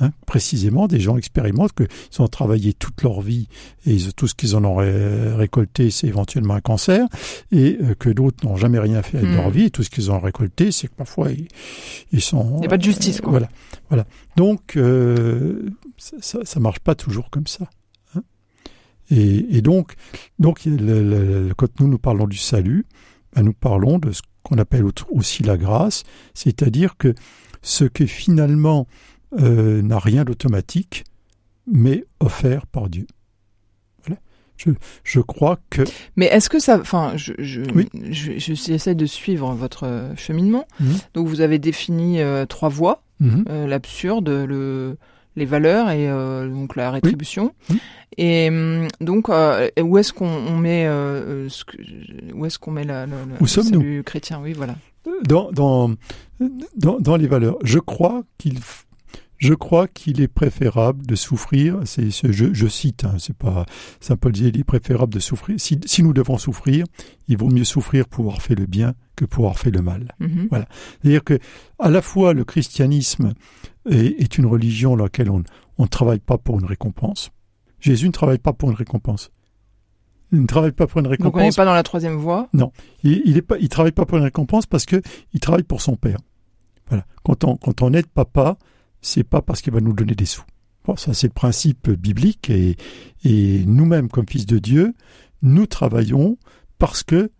Hein, 0.00 0.10
précisément, 0.26 0.88
des 0.88 0.98
gens 0.98 1.16
expérimentent 1.18 1.74
qu'ils 1.74 2.22
ont 2.22 2.26
travaillé 2.26 2.72
toute 2.72 3.02
leur 3.02 3.20
vie 3.20 3.46
et 3.84 3.92
ils- 3.94 4.14
tout 4.14 4.26
ce 4.26 4.34
qu'ils 4.34 4.56
en 4.56 4.64
ont 4.64 4.76
ré- 4.76 5.34
récolté, 5.34 5.90
c'est 5.90 6.06
éventuellement 6.08 6.54
un 6.54 6.60
cancer, 6.62 7.06
et 7.52 7.76
euh, 7.82 7.94
que 7.94 8.08
d'autres 8.08 8.44
n'ont 8.44 8.56
jamais 8.56 8.78
rien 8.78 9.02
fait 9.02 9.18
avec 9.18 9.30
Hmm. 9.30 9.34
leur 9.36 9.50
vie, 9.50 9.64
et 9.64 9.70
tout 9.70 9.82
ce 9.82 9.90
qu'ils 9.90 10.10
ont 10.10 10.18
récolté, 10.18 10.72
c'est 10.72 10.88
que 10.88 10.94
parfois 10.94 11.30
ils, 11.30 11.46
ils 12.10 12.22
sont... 12.22 12.54
Il 12.56 12.60
n'y 12.60 12.66
a 12.66 12.70
pas 12.70 12.78
de 12.78 12.82
justice, 12.82 13.20
quoi. 13.20 13.30
Voilà, 13.32 13.48
voilà. 13.90 14.06
Donc, 14.36 14.76
euh, 14.76 15.68
ça, 15.98 16.38
ça 16.42 16.58
marche 16.58 16.80
pas 16.80 16.94
toujours 16.94 17.28
comme 17.30 17.46
ça. 17.46 17.68
hein. 18.16 18.22
Et, 19.10 19.58
et 19.58 19.60
donc, 19.60 19.94
donc 20.38 20.64
le- 20.64 20.76
le- 20.76 21.48
le- 21.48 21.54
quand 21.54 21.78
nous 21.80 21.86
nous 21.88 21.98
parlons 21.98 22.26
du 22.26 22.38
salut, 22.38 22.86
ben, 23.36 23.42
nous 23.42 23.52
parlons 23.52 23.98
de 23.98 24.10
ce 24.10 24.22
qu'on 24.42 24.56
appelle 24.58 24.84
aussi 25.10 25.42
la 25.42 25.56
grâce, 25.56 26.02
c'est-à-dire 26.34 26.96
que 26.96 27.14
ce 27.62 27.84
que 27.84 28.06
finalement 28.06 28.86
euh, 29.40 29.82
n'a 29.82 29.98
rien 29.98 30.24
d'automatique, 30.24 31.04
mais 31.66 32.04
offert 32.20 32.66
par 32.66 32.88
Dieu. 32.88 33.06
Voilà. 34.04 34.20
Je, 34.56 34.70
je 35.04 35.20
crois 35.20 35.58
que 35.70 35.82
Mais 36.16 36.26
est-ce 36.26 36.50
que 36.50 36.58
ça, 36.58 36.78
enfin, 36.80 37.12
je, 37.16 37.32
je, 37.38 37.60
Oui. 37.74 37.88
je, 38.10 38.32
je- 38.38 38.54
j'essaie 38.54 38.94
de 38.94 39.06
suivre 39.06 39.52
votre 39.54 39.84
euh, 39.86 40.14
cheminement. 40.16 40.66
Mhm. 40.80 40.94
Donc 41.14 41.28
vous 41.28 41.40
avez 41.40 41.58
défini 41.58 42.20
euh, 42.20 42.46
trois 42.46 42.68
voies 42.68 43.02
Mhm. 43.20 43.44
euh, 43.48 43.66
l'absurde, 43.68 44.28
le 44.28 44.96
les 45.36 45.44
valeurs 45.46 45.90
et 45.90 46.08
euh, 46.08 46.48
donc 46.48 46.76
la 46.76 46.90
rétribution. 46.90 47.52
Mhm. 47.70 47.78
Et 48.18 48.48
hum, 48.50 48.88
donc 49.00 49.28
euh, 49.30 49.68
où 49.82 49.96
est-ce 49.98 50.12
qu'on 50.12 50.26
on 50.28 50.56
met 50.56 50.86
euh, 50.86 50.90
euh, 50.90 51.48
ce 51.48 51.64
que, 51.64 51.76
où 52.34 52.44
est-ce 52.46 52.58
qu'on 52.58 52.70
met 52.70 52.84
la, 52.84 53.06
la, 53.06 53.16
la- 53.16 53.36
Où 53.40 53.44
le 53.44 53.46
sommes-nous 53.46 54.02
chrétien? 54.02 54.40
Oui, 54.42 54.52
voilà. 54.52 54.76
dans, 55.24 55.50
dans, 55.52 55.90
dans, 56.76 56.98
dans 57.00 57.16
les 57.16 57.26
valeurs. 57.26 57.56
Je 57.64 57.78
crois 57.78 58.22
qu'il 58.38 58.58
je 59.44 59.54
crois 59.54 59.88
qu'il 59.88 60.20
est 60.20 60.28
préférable 60.28 61.04
de 61.04 61.14
souffrir. 61.16 61.80
C'est, 61.84 62.10
ce- 62.10 62.30
je, 62.30 62.54
je 62.54 62.66
cite, 62.68 63.04
hein, 63.04 63.16
c'est 63.18 63.36
pas 63.36 63.66
Saint 64.00 64.16
Paul 64.16 64.30
dit, 64.32 64.46
il 64.46 64.58
est 64.60 64.64
préférable 64.64 65.12
de 65.12 65.18
souffrir. 65.18 65.58
Si, 65.58 65.80
si 65.84 66.02
nous 66.04 66.12
devons 66.12 66.38
souffrir, 66.38 66.84
il 67.28 67.36
vaut 67.36 67.48
mieux 67.50 67.64
souffrir 67.64 68.06
pour 68.06 68.26
avoir 68.26 68.40
fait 68.42 68.54
le 68.54 68.66
bien 68.66 68.94
que 69.16 69.24
pour 69.24 69.44
avoir 69.44 69.58
fait 69.58 69.70
le 69.72 69.82
mal. 69.82 70.14
Mhm. 70.20 70.48
C'est-à-dire 71.02 71.24
que 71.24 71.38
à 71.80 71.90
la 71.90 72.02
fois 72.02 72.34
le 72.34 72.44
christianisme 72.44 73.34
est, 73.90 74.20
est 74.22 74.38
une 74.38 74.46
religion 74.46 74.96
dans 74.96 75.04
laquelle 75.04 75.28
on 75.30 75.42
ne 75.78 75.86
travaille 75.88 76.20
pas 76.20 76.38
pour 76.38 76.60
une 76.60 76.66
récompense. 76.66 77.30
Jésus 77.80 78.06
ne 78.06 78.12
travaille 78.12 78.38
pas 78.38 78.52
pour 78.52 78.70
une 78.70 78.76
récompense. 78.76 79.32
Il 80.30 80.40
ne 80.40 80.46
travaille 80.46 80.72
pas 80.72 80.86
pour 80.86 81.00
une 81.00 81.04
Donc 81.04 81.18
on 81.20 81.24
n'est 81.24 81.26
récompense. 81.26 81.56
pas 81.56 81.64
dans 81.64 81.74
la 81.74 81.82
troisième 81.82 82.16
voie? 82.16 82.48
Il, 83.02 83.22
il 83.26 83.42
pas, 83.42 83.58
il 83.58 83.68
travaille 83.68 83.92
pas 83.92 84.06
pour 84.06 84.18
une 84.18 84.24
récompense 84.24 84.66
parce 84.66 84.86
que 84.86 85.02
il 85.34 85.40
travaille 85.40 85.64
pour 85.64 85.82
son 85.82 85.96
père. 85.96 86.18
Voilà. 86.88 87.04
Quand 87.24 87.44
on, 87.44 87.56
quand 87.56 87.82
on 87.82 87.92
aide 87.92 88.06
papa, 88.06 88.56
c'est 89.02 89.24
pas 89.24 89.42
parce 89.42 89.60
qu'il 89.60 89.72
va 89.74 89.80
nous 89.80 89.92
donner 89.92 90.14
des 90.14 90.24
sous. 90.24 90.44
Bon, 90.84 90.96
ça 90.96 91.12
c'est 91.14 91.26
le 91.28 91.32
principe 91.34 91.90
biblique 91.90 92.48
et, 92.50 92.76
et 93.24 93.64
nous-mêmes 93.66 94.08
comme 94.08 94.26
fils 94.28 94.46
de 94.46 94.58
Dieu, 94.58 94.94
nous 95.42 95.66
travaillons 95.66 96.38
parce 96.78 97.02
que 97.02 97.30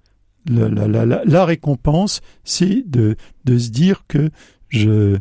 la, 0.49 0.69
la, 0.69 0.87
la, 0.89 1.07
la, 1.07 1.23
la 1.25 1.45
récompense, 1.45 2.21
c'est 2.45 2.83
de, 2.87 3.17
de 3.45 3.59
se 3.59 3.71
dire 3.71 4.05
que 4.09 4.31
je, 4.69 5.17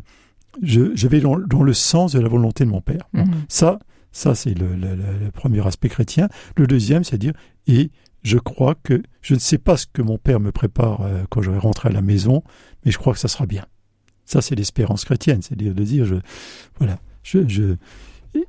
je, 0.62 0.94
je 0.94 1.08
vais 1.08 1.20
dans, 1.20 1.38
dans, 1.38 1.62
le 1.62 1.72
sens 1.72 2.12
de 2.12 2.20
la 2.20 2.28
volonté 2.28 2.64
de 2.64 2.70
mon 2.70 2.80
Père. 2.80 3.08
Bon, 3.12 3.24
Mhm. 3.24 3.34
Ça, 3.48 3.78
ça 4.12 4.34
c'est 4.34 4.54
le, 4.54 4.74
le, 4.76 4.94
le- 4.96 5.18
le 5.24 5.30
premier 5.30 5.64
aspect 5.66 5.88
chrétien. 5.88 6.28
Le 6.56 6.66
deuxième, 6.66 7.04
c'est 7.04 7.18
dire, 7.18 7.32
et 7.66 7.90
je 8.22 8.38
crois 8.38 8.74
que 8.82 9.02
je 9.20 9.34
ne 9.34 9.38
sais 9.40 9.58
pas 9.58 9.76
ce 9.76 9.86
que 9.92 10.02
mon 10.02 10.18
Père 10.18 10.38
me 10.40 10.52
prépare 10.52 11.00
euh, 11.02 11.24
quand 11.30 11.40
je 11.42 11.50
vais 11.50 11.58
rentrer 11.58 11.88
à 11.88 11.92
la 11.92 12.02
maison, 12.02 12.42
mais 12.84 12.90
je 12.92 12.98
crois 12.98 13.12
que 13.12 13.18
ça 13.18 13.28
sera 13.28 13.46
bien. 13.46 13.64
Ça, 14.32 14.40
c'est 14.42 14.54
l'espérance 14.54 15.04
chrétienne, 15.04 15.42
c'est-à-dire 15.42 15.74
de 15.74 15.82
dire, 15.84 16.04
je, 16.06 16.14
voilà, 16.78 16.98
je, 17.22 17.46
je, 17.48 17.76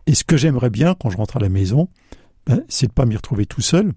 et 0.08 0.16
ce 0.16 0.24
que 0.24 0.38
j'aimerais 0.38 0.70
bien 0.70 0.96
quand 1.00 1.10
je 1.10 1.18
rentre 1.18 1.38
à 1.38 1.40
la 1.40 1.50
maison, 1.50 1.90
ben, 2.48 2.64
c'est 2.70 2.88
de 2.88 2.94
pas 2.94 3.06
m'y 3.06 3.16
retrouver 3.18 3.46
tout 3.46 3.62
seul, 3.62 3.92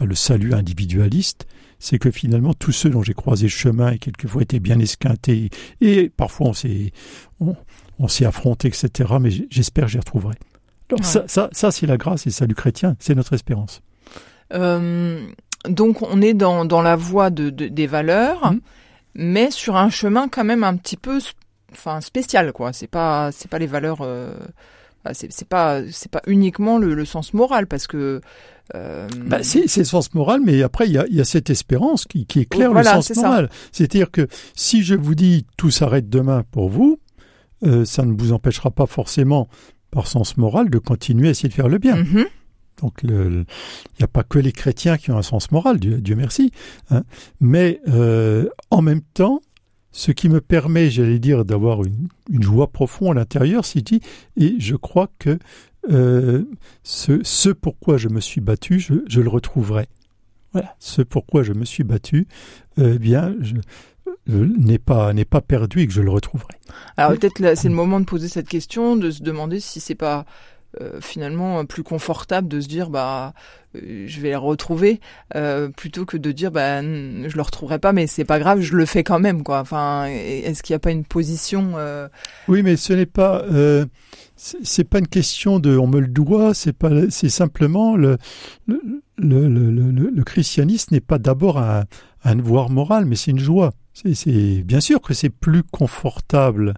le 0.00 0.14
salut 0.14 0.52
individualiste, 0.54 1.46
c'est 1.78 1.98
que 1.98 2.10
finalement 2.10 2.54
tous 2.54 2.72
ceux 2.72 2.90
dont 2.90 3.02
j'ai 3.02 3.14
croisé 3.14 3.44
le 3.44 3.50
chemin 3.50 3.92
et 3.92 3.98
quelquefois 3.98 4.42
étaient 4.42 4.58
bien 4.60 4.78
esquintés 4.80 5.50
et 5.80 6.08
parfois 6.10 6.48
on 6.48 6.52
s'est 6.52 6.92
on, 7.40 7.54
on 7.98 8.08
s'est 8.08 8.24
affronté 8.24 8.68
etc. 8.68 8.88
Mais 9.20 9.30
j'espère 9.50 9.84
que 9.86 9.90
j'y 9.92 9.98
retrouverai. 9.98 10.34
Alors 10.90 11.00
Ouais. 11.00 11.06
ça, 11.06 11.24
ça, 11.28 11.48
ça 11.52 11.70
c'est 11.70 11.86
la 11.86 11.96
grâce 11.98 12.26
et 12.26 12.30
le 12.30 12.34
salut 12.34 12.54
chrétien, 12.54 12.96
c'est 13.00 13.14
notre 13.14 13.32
espérance. 13.32 13.80
Euh, 14.54 15.24
donc 15.68 16.02
on 16.02 16.20
est 16.20 16.34
dans, 16.34 16.64
dans 16.64 16.82
la 16.82 16.96
voie 16.96 17.30
de, 17.30 17.50
de- 17.50 17.68
des 17.68 17.86
valeurs, 17.86 18.52
Mhm. 18.52 18.60
Mais 19.14 19.50
sur 19.50 19.76
un 19.76 19.90
chemin 19.90 20.28
quand 20.28 20.44
même 20.44 20.64
un 20.64 20.76
petit 20.76 20.96
peu, 20.96 21.18
enfin 21.72 22.00
spécial 22.00 22.52
quoi. 22.52 22.72
C'est 22.72 22.86
pas 22.86 23.30
c'est 23.32 23.50
pas 23.50 23.58
les 23.58 23.66
valeurs, 23.66 23.98
euh, 24.02 24.34
bah, 25.04 25.12
c'est 25.14 25.48
pas 25.48 25.80
c'est 25.90 26.10
pas 26.10 26.22
uniquement 26.26 26.78
le, 26.78 26.94
le 26.94 27.04
sens 27.04 27.34
moral 27.34 27.66
parce 27.66 27.86
que 27.86 28.20
euh, 28.74 29.08
Bah, 29.26 29.42
c'est 29.42 29.76
le 29.76 29.84
sens 29.84 30.14
moral, 30.14 30.40
mais 30.44 30.62
après 30.62 30.86
il 30.86 30.92
y 30.92 30.98
a, 30.98 31.04
y 31.08 31.20
a 31.20 31.24
cette 31.24 31.50
espérance 31.50 32.04
qui, 32.06 32.24
qui 32.26 32.40
éclaire 32.40 32.72
Voilà, 32.72 32.96
le 32.96 33.02
sens 33.02 33.16
moral. 33.16 33.50
C'est-à-dire 33.72 34.10
que 34.10 34.28
si 34.54 34.82
je 34.82 34.94
vous 34.94 35.14
dis 35.14 35.46
tout 35.56 35.70
s'arrête 35.70 36.08
demain 36.08 36.44
pour 36.52 36.68
vous, 36.68 36.98
euh, 37.64 37.84
ça 37.84 38.04
ne 38.04 38.12
vous 38.12 38.32
empêchera 38.32 38.70
pas 38.70 38.86
forcément 38.86 39.48
par 39.90 40.06
sens 40.06 40.36
moral 40.38 40.70
de 40.70 40.78
continuer 40.78 41.28
à 41.28 41.30
essayer 41.32 41.48
de 41.48 41.54
faire 41.54 41.68
le 41.68 41.78
bien. 41.78 41.96
mhm, 41.96 42.24
Donc 42.82 42.98
il 43.04 43.44
n'y 43.98 44.04
a 44.04 44.08
pas 44.08 44.24
que 44.24 44.38
les 44.38 44.52
chrétiens 44.52 44.98
qui 44.98 45.10
ont 45.10 45.16
un 45.16 45.22
sens 45.22 45.50
moral, 45.52 45.78
Dieu, 45.78 46.00
Dieu 46.00 46.16
merci. 46.16 46.50
hein. 46.90 47.04
Mais 47.40 47.80
euh, 47.88 48.48
en 48.70 48.82
même 48.82 49.02
temps, 49.14 49.40
ce 49.92 50.10
qui 50.10 50.28
me 50.28 50.40
permet, 50.40 50.90
j'allais 50.90 51.18
dire, 51.18 51.44
d'avoir 51.44 51.84
une, 51.84 52.08
une 52.30 52.42
joie 52.42 52.72
profonde 52.72 53.16
à 53.16 53.20
l'intérieur, 53.20 53.64
c'est 53.64 53.82
dit, 53.82 54.00
et 54.36 54.56
je 54.58 54.74
crois 54.74 55.10
que 55.18 55.38
euh, 55.90 56.44
ce, 56.82 57.20
ce 57.22 57.50
pourquoi 57.50 57.96
je 57.98 58.08
me 58.08 58.20
suis 58.20 58.40
battu, 58.40 58.80
je, 58.80 58.94
je 59.06 59.20
le 59.20 59.28
retrouverai. 59.28 59.86
Voilà, 60.52 60.74
ce 60.78 61.02
pourquoi 61.02 61.42
je 61.42 61.52
me 61.52 61.64
suis 61.64 61.84
battu, 61.84 62.26
euh, 62.78 62.92
eh 62.96 62.98
bien, 62.98 63.34
je, 63.40 63.54
n'est 64.26 64.78
pas 64.78 65.12
n'est 65.12 65.24
pas 65.24 65.40
perdu 65.40 65.80
et 65.80 65.86
que 65.86 65.92
je 65.92 66.02
le 66.02 66.10
retrouverai. 66.10 66.54
Alors 66.96 67.12
peut-être 67.18 67.56
c'est 67.56 67.68
le 67.68 67.74
moment 67.74 67.98
de 68.00 68.04
poser 68.04 68.28
cette 68.28 68.48
question, 68.48 68.96
de 68.96 69.10
se 69.10 69.22
demander 69.22 69.60
si 69.60 69.80
c'est 69.80 69.94
pas 69.96 70.26
euh, 70.80 71.00
finalement 71.00 71.64
plus 71.64 71.82
confortable 71.82 72.48
de 72.48 72.60
se 72.60 72.68
dire 72.68 72.88
bah 72.90 73.34
euh, 73.76 74.04
je 74.06 74.20
vais 74.20 74.30
le 74.30 74.38
retrouver 74.38 75.00
euh, 75.34 75.68
plutôt 75.68 76.04
que 76.04 76.16
de 76.16 76.32
dire 76.32 76.50
bah 76.50 76.80
je 76.82 77.34
le 77.36 77.42
retrouverai 77.42 77.78
pas 77.78 77.92
mais 77.92 78.06
c'est 78.06 78.24
pas 78.24 78.38
grave 78.38 78.60
je 78.60 78.74
le 78.74 78.86
fais 78.86 79.02
quand 79.04 79.18
même 79.18 79.42
quoi. 79.42 79.60
Enfin 79.60 80.06
est-ce 80.06 80.62
qu'il 80.62 80.72
n'y 80.72 80.76
a 80.76 80.80
pas 80.80 80.90
une 80.92 81.04
position 81.04 81.72
euh, 81.76 82.08
Oui, 82.48 82.62
mais 82.62 82.76
ce 82.76 82.92
n'est 82.92 83.06
pas 83.06 83.42
euh, 83.50 83.84
c'est 84.36 84.84
pas 84.84 84.98
une 84.98 85.08
question 85.08 85.60
de 85.60 85.76
on 85.76 85.86
me 85.86 86.00
le 86.00 86.08
doit, 86.08 86.54
c'est 86.54 86.72
pas 86.72 86.90
c'est 87.10 87.28
simplement 87.28 87.96
le 87.96 88.16
le, 88.66 88.80
le, 89.18 89.48
le, 89.48 89.90
le- 90.10 90.24
christianisme 90.24 90.94
n'est 90.94 91.00
pas 91.00 91.18
d'abord 91.18 91.58
un, 91.58 91.84
un 92.24 92.36
devoir 92.36 92.70
moral, 92.70 93.04
mais 93.04 93.14
c'est 93.16 93.30
une 93.30 93.38
joie. 93.38 93.72
C'est 93.94 94.62
bien 94.64 94.80
sûr 94.80 95.00
que 95.02 95.12
c'est 95.14 95.28
plus 95.28 95.62
confortable 95.62 96.74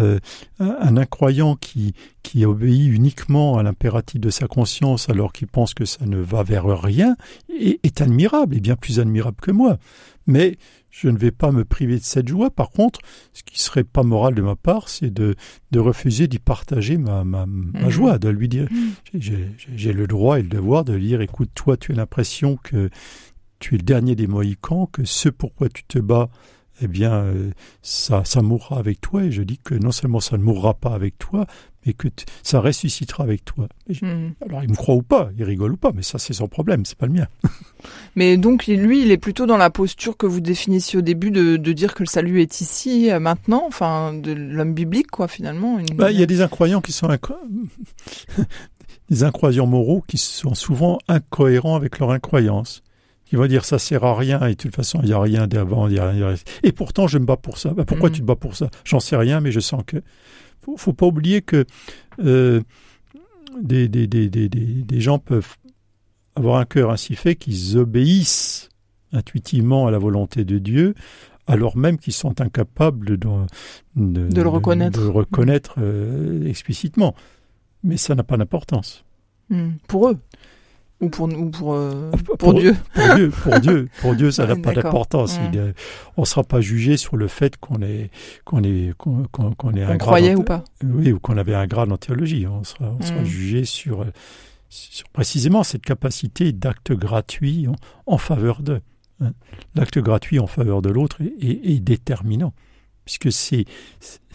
euh, 0.00 0.18
un, 0.58 0.96
incroyant 0.96 1.56
qui 1.56 1.94
qui 2.22 2.44
obéit 2.44 2.92
uniquement 2.92 3.56
à 3.58 3.62
l'impératif 3.62 4.20
de 4.20 4.30
sa 4.30 4.46
conscience 4.46 5.08
alors 5.08 5.32
qu'il 5.32 5.46
pense 5.48 5.72
que 5.74 5.84
ça 5.84 6.04
ne 6.06 6.18
va 6.18 6.42
vers 6.42 6.66
rien 6.66 7.16
est, 7.48 7.80
est 7.84 8.00
admirable 8.02 8.56
et 8.56 8.60
bien 8.60 8.76
plus 8.76 9.00
admirable 9.00 9.36
que 9.40 9.50
moi. 9.50 9.78
Mais 10.26 10.58
je 10.90 11.08
ne 11.08 11.16
vais 11.16 11.30
pas 11.30 11.52
me 11.52 11.64
priver 11.64 11.96
de 11.98 12.02
cette 12.04 12.28
joie. 12.28 12.50
Par 12.50 12.70
contre, 12.70 13.00
ce 13.32 13.42
qui 13.42 13.60
serait 13.62 13.84
pas 13.84 14.02
moral 14.02 14.34
de 14.34 14.42
ma 14.42 14.56
part, 14.56 14.88
c'est 14.90 15.10
de, 15.12 15.36
de 15.70 15.78
refuser 15.80 16.28
d'y 16.28 16.38
partager 16.38 16.98
ma, 16.98 17.24
ma, 17.24 17.46
ma 17.46 17.84
Mhm. 17.84 17.88
joie, 17.90 18.18
de 18.18 18.28
lui 18.28 18.48
dire, 18.48 18.68
j'ai- 19.14 19.48
j'ai 19.56 19.68
j'ai 19.76 19.92
le 19.94 20.06
droit 20.06 20.38
et 20.38 20.42
le 20.42 20.48
devoir 20.48 20.84
de 20.84 20.92
lui 20.94 21.06
dire, 21.06 21.20
écoute, 21.22 21.50
toi, 21.54 21.76
tu 21.78 21.92
as 21.92 21.94
l'impression 21.94 22.58
que 22.62 22.90
tu 23.58 23.74
es 23.74 23.78
le 23.78 23.84
dernier 23.84 24.16
des 24.16 24.26
Mohicans, 24.26 24.86
que 24.92 25.04
ce 25.04 25.28
pourquoi 25.30 25.68
tu 25.70 25.82
te 25.84 25.98
bats, 25.98 26.28
eh 26.80 26.88
bien, 26.88 27.12
euh, 27.12 27.50
ça, 27.82 28.24
ça 28.24 28.42
mourra 28.42 28.78
avec 28.78 29.00
toi. 29.00 29.24
Et 29.24 29.32
je 29.32 29.42
dis 29.42 29.58
que 29.62 29.74
non 29.74 29.92
seulement 29.92 30.20
ça 30.20 30.36
ne 30.36 30.42
mourra 30.42 30.74
pas 30.74 30.94
avec 30.94 31.18
toi, 31.18 31.46
mais 31.86 31.92
que 31.92 32.08
ça 32.42 32.60
ressuscitera 32.60 33.24
avec 33.24 33.44
toi. 33.44 33.68
Hmm. 34.02 34.30
alors, 34.46 34.62
il 34.62 34.70
me 34.70 34.76
croit 34.76 34.94
ou 34.94 35.02
pas, 35.02 35.30
il 35.36 35.44
rigole 35.44 35.72
ou 35.72 35.76
pas, 35.76 35.92
mais 35.94 36.02
ça, 36.02 36.18
c'est 36.18 36.34
son 36.34 36.48
problème, 36.48 36.84
c'est 36.84 36.98
pas 36.98 37.06
le 37.06 37.12
mien. 37.12 37.26
Mais 38.16 38.36
donc 38.36 38.66
lui 38.66 39.02
il 39.02 39.12
est 39.12 39.18
plutôt 39.18 39.46
dans 39.46 39.56
la 39.56 39.70
posture 39.70 40.16
que 40.16 40.26
vous 40.26 40.40
définissiez 40.40 40.98
au 40.98 41.02
début 41.02 41.30
de, 41.30 41.56
de 41.56 41.72
dire 41.72 41.94
que 41.94 42.02
le 42.02 42.08
salut 42.08 42.40
est 42.40 42.60
ici 42.60 43.12
euh, 43.12 43.20
maintenant, 43.20 43.62
enfin 43.64 44.12
de 44.12 44.32
l'homme 44.32 44.74
biblique 44.74 45.08
quoi 45.08 45.28
finalement. 45.28 45.78
Une... 45.78 45.86
Bah, 45.94 46.10
il 46.10 46.18
y 46.18 46.22
a 46.22 46.26
des 46.26 46.40
incroyants 46.40 46.80
qui 46.80 46.90
sont 46.90 47.06
incro- 47.06 47.36
des 49.10 49.22
incroyants 49.22 49.68
moraux 49.68 50.02
qui 50.08 50.18
sont 50.18 50.54
souvent 50.54 50.98
incohérents 51.06 51.76
avec 51.76 52.00
leur 52.00 52.10
incroyance. 52.10 52.82
Qui 53.28 53.36
vont 53.36 53.46
dire 53.46 53.64
ça 53.66 53.78
sert 53.78 54.04
à 54.04 54.16
rien 54.16 54.40
et 54.46 54.52
de 54.52 54.56
toute 54.56 54.74
façon 54.74 55.00
il 55.02 55.10
y 55.10 55.12
a 55.12 55.20
rien 55.20 55.46
d'avant, 55.46 55.86
il 55.88 55.94
y 55.94 55.98
a 55.98 56.08
rien. 56.10 56.34
Et 56.62 56.72
pourtant 56.72 57.06
je 57.08 57.18
me 57.18 57.26
bats 57.26 57.36
pour 57.36 57.58
ça. 57.58 57.74
Bah, 57.74 57.84
pourquoi 57.84 58.08
Mhm. 58.08 58.14
tu 58.14 58.20
te 58.22 58.26
bats 58.26 58.36
pour 58.36 58.56
ça? 58.56 58.70
J'en 58.84 59.00
sais 59.00 59.16
rien, 59.16 59.40
mais 59.40 59.52
je 59.52 59.60
sens 59.60 59.82
que 59.86 59.98
faut, 60.60 60.76
faut 60.78 60.92
pas 60.94 61.06
oublier 61.06 61.42
que 61.42 61.64
euh, 62.24 62.62
des, 63.60 63.88
des, 63.88 64.06
des, 64.06 64.30
des, 64.30 64.48
des, 64.48 64.64
des 64.82 65.00
gens 65.00 65.18
peuvent 65.18 65.56
avoir 66.36 66.56
un 66.58 66.64
cœur 66.64 66.90
ainsi 66.90 67.16
fait 67.16 67.34
qu'ils 67.36 67.76
obéissent 67.76 68.68
intuitivement 69.12 69.86
à 69.86 69.90
la 69.90 69.98
volonté 69.98 70.44
de 70.44 70.58
Dieu, 70.58 70.94
alors 71.46 71.76
même 71.76 71.98
qu'ils 71.98 72.12
sont 72.12 72.40
incapables 72.40 73.18
de, 73.18 73.28
de, 73.96 74.28
De 74.28 74.42
le 74.42 74.48
reconnaître. 74.48 74.98
de 75.00 75.04
le 75.04 75.10
reconnaître 75.10 75.74
euh, 75.78 76.46
explicitement. 76.46 77.14
Mais 77.82 77.96
ça 77.96 78.14
n'a 78.14 78.22
pas 78.22 78.36
d'importance. 78.36 79.04
Hmm. 79.50 79.72
Pour 79.86 80.08
eux 80.10 80.18
ou 81.00 81.08
pour 81.10 81.28
ou 81.28 81.50
pour 81.50 81.74
euh, 81.74 82.10
Pour- 82.24 82.36
pour 82.38 82.54
Dieu. 82.54 82.74
Pour 82.94 83.14
Dieu, 83.14 83.30
pour 83.30 83.60
Dieu, 83.60 83.88
pour 84.00 84.14
Dieu, 84.16 84.30
ça 84.30 84.46
n'a 84.46 84.54
Ouais, 84.54 84.60
pas 84.60 84.72
d'importance. 84.72 85.38
On 86.16 86.22
ne 86.22 86.26
sera 86.26 86.42
pas 86.44 86.60
jugé 86.60 86.96
sur 86.96 87.16
le 87.16 87.28
fait 87.28 87.56
qu'on 87.56 87.80
est 87.82 88.10
qu'on 88.44 88.62
est 88.64 88.92
qu'on 88.98 89.24
qu'on- 89.30 89.52
qu'on 89.54 89.74
est 89.74 89.82
un 89.84 89.94
On 89.94 89.98
croyait 89.98 90.34
ou 90.34 90.42
pas 90.42 90.64
Oui, 90.84 91.12
ou 91.12 91.20
qu'on 91.20 91.36
avait 91.36 91.54
un 91.54 91.66
grade 91.66 91.92
en 91.92 91.96
théologie. 91.96 92.46
On 92.46 92.64
sera, 92.64 92.94
on 92.98 93.02
sera 93.04 93.20
Mm. 93.20 93.24
jugé 93.26 93.64
sur, 93.64 94.04
sur 94.68 95.08
précisément 95.10 95.62
cette 95.62 95.82
capacité 95.82 96.52
d'acte 96.52 96.92
gratuit 96.92 97.68
en, 97.68 97.76
en 98.06 98.18
faveur 98.18 98.62
d'eux. 98.62 98.80
hein. 99.20 99.32
L'acte 99.76 99.98
gratuit 99.98 100.38
en 100.40 100.46
faveur 100.48 100.82
de 100.82 100.88
l'autre 100.90 101.22
est, 101.22 101.32
est- 101.46 101.70
est 101.74 101.80
déterminant, 101.80 102.52
puisque 103.04 103.30
c'est 103.32 103.64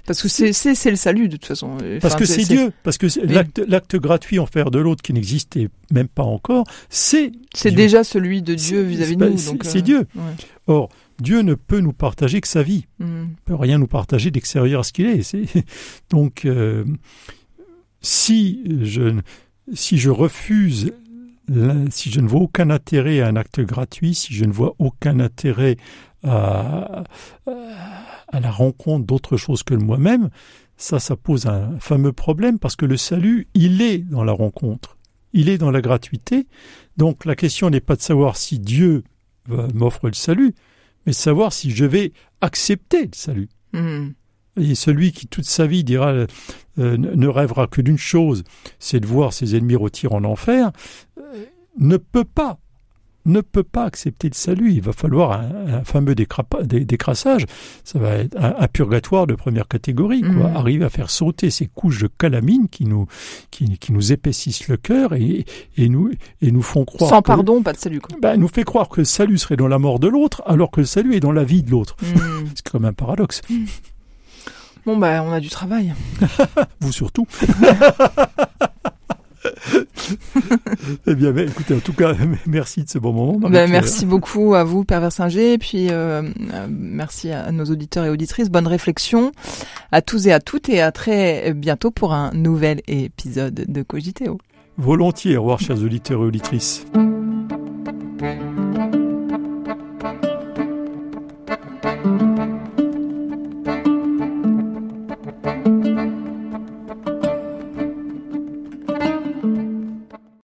Parce 0.05 0.21
que 0.21 0.27
c'est 0.27 0.89
le 0.89 0.95
salut 0.97 1.29
de 1.29 1.37
toute 1.37 1.45
façon. 1.45 1.77
parce 2.01 2.15
que 2.15 2.25
c'est 2.25 2.43
Dieu, 2.43 2.73
parce 2.83 2.97
que 2.97 3.07
Oui. 3.07 3.33
l'acte 3.67 3.95
gratuit 3.95 4.37
en 4.39 4.45
faveur 4.45 4.69
de 4.69 4.79
l'autre 4.79 5.01
qui 5.01 5.13
n'existait 5.13 5.69
même 5.91 6.09
pas 6.09 6.23
encore, 6.23 6.65
c'est 6.89 7.31
C'est 7.53 7.71
déjà 7.71 8.03
celui 8.03 8.41
de 8.41 8.53
Dieu 8.53 8.81
vis-à-vis 8.81 9.15
de 9.15 9.29
nous. 9.29 9.37
c'est- 9.37 9.77
euh, 9.77 9.81
Dieu. 9.81 9.99
ouais. 10.15 10.21
Or, 10.67 10.89
Dieu 11.19 11.41
ne 11.41 11.53
peut 11.55 11.79
nous 11.79 11.93
partager 11.93 12.41
que 12.41 12.47
sa 12.49 12.63
vie. 12.63 12.85
Hmm. 12.99 13.27
Il 13.29 13.35
peut 13.45 13.55
rien 13.55 13.77
nous 13.77 13.87
partager 13.87 14.29
d'extérieur 14.31 14.81
à 14.81 14.83
ce 14.83 14.91
qu'il 14.91 15.05
est. 15.05 15.23
Donc, 16.09 16.43
euh, 16.45 16.83
si 18.01 18.61
je 18.81 19.19
si 19.73 19.97
je 19.97 20.09
refuse, 20.09 20.91
si 21.91 22.11
je 22.11 22.19
ne 22.19 22.27
vois 22.27 22.41
aucun 22.41 22.69
intérêt 22.69 23.21
à 23.21 23.27
un 23.27 23.35
acte 23.37 23.61
gratuit, 23.61 24.13
si 24.15 24.33
je 24.33 24.43
ne 24.43 24.51
vois 24.51 24.75
aucun 24.79 25.19
intérêt 25.21 25.77
à, 26.23 27.03
à 27.47 28.12
la 28.39 28.51
rencontre 28.51 29.05
d'autre 29.05 29.37
chose 29.37 29.63
que 29.63 29.73
le 29.73 29.79
moi-même, 29.79 30.29
ça, 30.77 30.99
ça 30.99 31.15
pose 31.15 31.45
un 31.45 31.77
fameux 31.79 32.13
problème 32.13 32.59
parce 32.59 32.75
que 32.75 32.85
le 32.85 32.97
salut, 32.97 33.47
il 33.53 33.81
est 33.81 33.99
dans 33.99 34.23
la 34.23 34.31
rencontre, 34.33 34.97
il 35.33 35.49
est 35.49 35.57
dans 35.57 35.71
la 35.71 35.81
gratuité. 35.81 36.47
Donc, 36.97 37.25
la 37.25 37.35
question 37.35 37.69
n'est 37.69 37.79
pas 37.79 37.95
de 37.95 38.01
savoir 38.01 38.35
si 38.37 38.59
Dieu 38.59 39.03
va- 39.47 39.67
m'offre 39.73 40.07
le 40.07 40.13
salut, 40.13 40.53
mais 41.05 41.11
de 41.11 41.17
savoir 41.17 41.53
si 41.53 41.71
je 41.71 41.85
vais 41.85 42.11
accepter 42.41 43.03
le 43.03 43.11
salut. 43.13 43.49
Hmm. 43.73 44.09
Et 44.59 44.75
celui 44.75 45.11
qui 45.11 45.25
toute 45.27 45.45
sa 45.45 45.65
vie 45.65 45.83
dira 45.83 46.09
euh, 46.09 46.27
ne 46.77 46.95
ne 46.97 47.27
rêvera 47.27 47.67
que 47.67 47.81
d'une 47.81 47.97
chose, 47.97 48.43
c'est 48.77 48.99
de 48.99 49.07
voir 49.07 49.33
ses 49.33 49.55
ennemis 49.55 49.75
rôtir 49.75 50.13
en 50.13 50.23
enfer, 50.23 50.71
euh, 51.19 51.45
ne 51.79 51.97
peut 51.97 52.23
pas, 52.23 52.59
ne 53.25 53.41
peut 53.41 53.63
pas 53.63 53.85
accepter 53.85 54.27
le 54.29 54.33
salut. 54.35 54.71
Il 54.73 54.81
va 54.81 54.91
falloir 54.93 55.31
un, 55.33 55.75
un 55.79 55.83
fameux 55.83 56.13
décrassage. 56.15 57.45
Ça 57.83 57.99
va 57.99 58.15
être 58.15 58.35
un, 58.37 58.55
un 58.59 58.67
purgatoire 58.67 59.27
de 59.27 59.35
première 59.35 59.67
catégorie. 59.67 60.21
Quoi. 60.21 60.29
Mhm. 60.49 60.55
Arriver 60.55 60.85
à 60.85 60.89
faire 60.89 61.09
sauter 61.09 61.49
ces 61.49 61.67
couches 61.67 62.01
de 62.01 62.07
calamine 62.07 62.67
qui 62.69 62.85
nous, 62.85 63.07
qui, 63.51 63.77
qui 63.77 63.93
nous 63.93 64.11
épaississent 64.11 64.67
le 64.67 64.77
cœur 64.77 65.13
et, 65.13 65.45
et 65.77 65.89
nous, 65.89 66.11
et 66.41 66.51
nous 66.51 66.61
font 66.61 66.83
croire. 66.85 67.09
Sans 67.09 67.21
que- 67.21 67.27
pardon, 67.27 67.61
pas 67.61 67.73
de 67.73 67.77
salut 67.77 68.01
quoi. 68.01 68.17
ben, 68.21 68.35
nous 68.37 68.47
fait 68.49 68.63
croire 68.63 68.89
que 68.89 69.01
le 69.01 69.05
salut 69.05 69.37
serait 69.37 69.55
dans 69.57 69.67
la 69.67 69.79
mort 69.79 69.99
de 69.99 70.07
l'autre, 70.07 70.41
alors 70.45 70.69
que 70.71 70.81
le 70.81 70.85
salut 70.85 71.15
est 71.15 71.19
dans 71.21 71.31
la 71.31 71.43
vie 71.43 71.63
de 71.63 71.71
l'autre. 71.71 71.95
Hmm. 72.01 72.45
C'est 72.55 72.69
comme 72.69 72.85
un 72.85 72.93
paradoxe. 72.93 73.41
Bon, 74.85 74.97
bah, 74.97 75.23
on 75.25 75.31
a 75.31 75.39
du 75.39 75.47
travail. 75.49 75.93
Vous 76.81 76.91
surtout. 76.91 77.25
eh 81.07 81.15
bien, 81.15 81.35
écoutez, 81.37 81.73
en 81.73 81.79
tout 81.79 81.93
cas, 81.93 82.13
merci 82.45 82.83
de 82.83 82.89
ce 82.89 82.97
bon 82.97 83.13
moment. 83.13 83.49
Ben, 83.49 83.69
merci 83.69 84.05
beaucoup 84.05 84.55
à 84.55 84.63
vous, 84.63 84.83
Pervers 84.83 85.11
Singer, 85.11 85.53
et 85.53 85.57
puis 85.57 85.89
euh, 85.89 86.21
euh, 86.53 86.67
merci 86.69 87.31
à 87.31 87.51
nos 87.51 87.65
auditeurs 87.65 88.05
et 88.05 88.09
auditrices. 88.09 88.49
Bonne 88.49 88.67
réflexion 88.67 89.31
à 89.91 90.01
tous 90.01 90.27
et 90.27 90.33
à 90.33 90.39
toutes, 90.39 90.69
et 90.69 90.81
à 90.81 90.91
très 90.91 91.53
bientôt 91.53 91.91
pour 91.91 92.13
un 92.13 92.31
nouvel 92.33 92.81
épisode 92.87 93.65
de 93.67 93.81
Cogiteo. 93.83 94.37
Volontiers, 94.77 95.37
au 95.37 95.41
revoir, 95.41 95.59
chers 95.59 95.81
auditeurs 95.81 96.21
et 96.21 96.25
auditrices. 96.25 96.85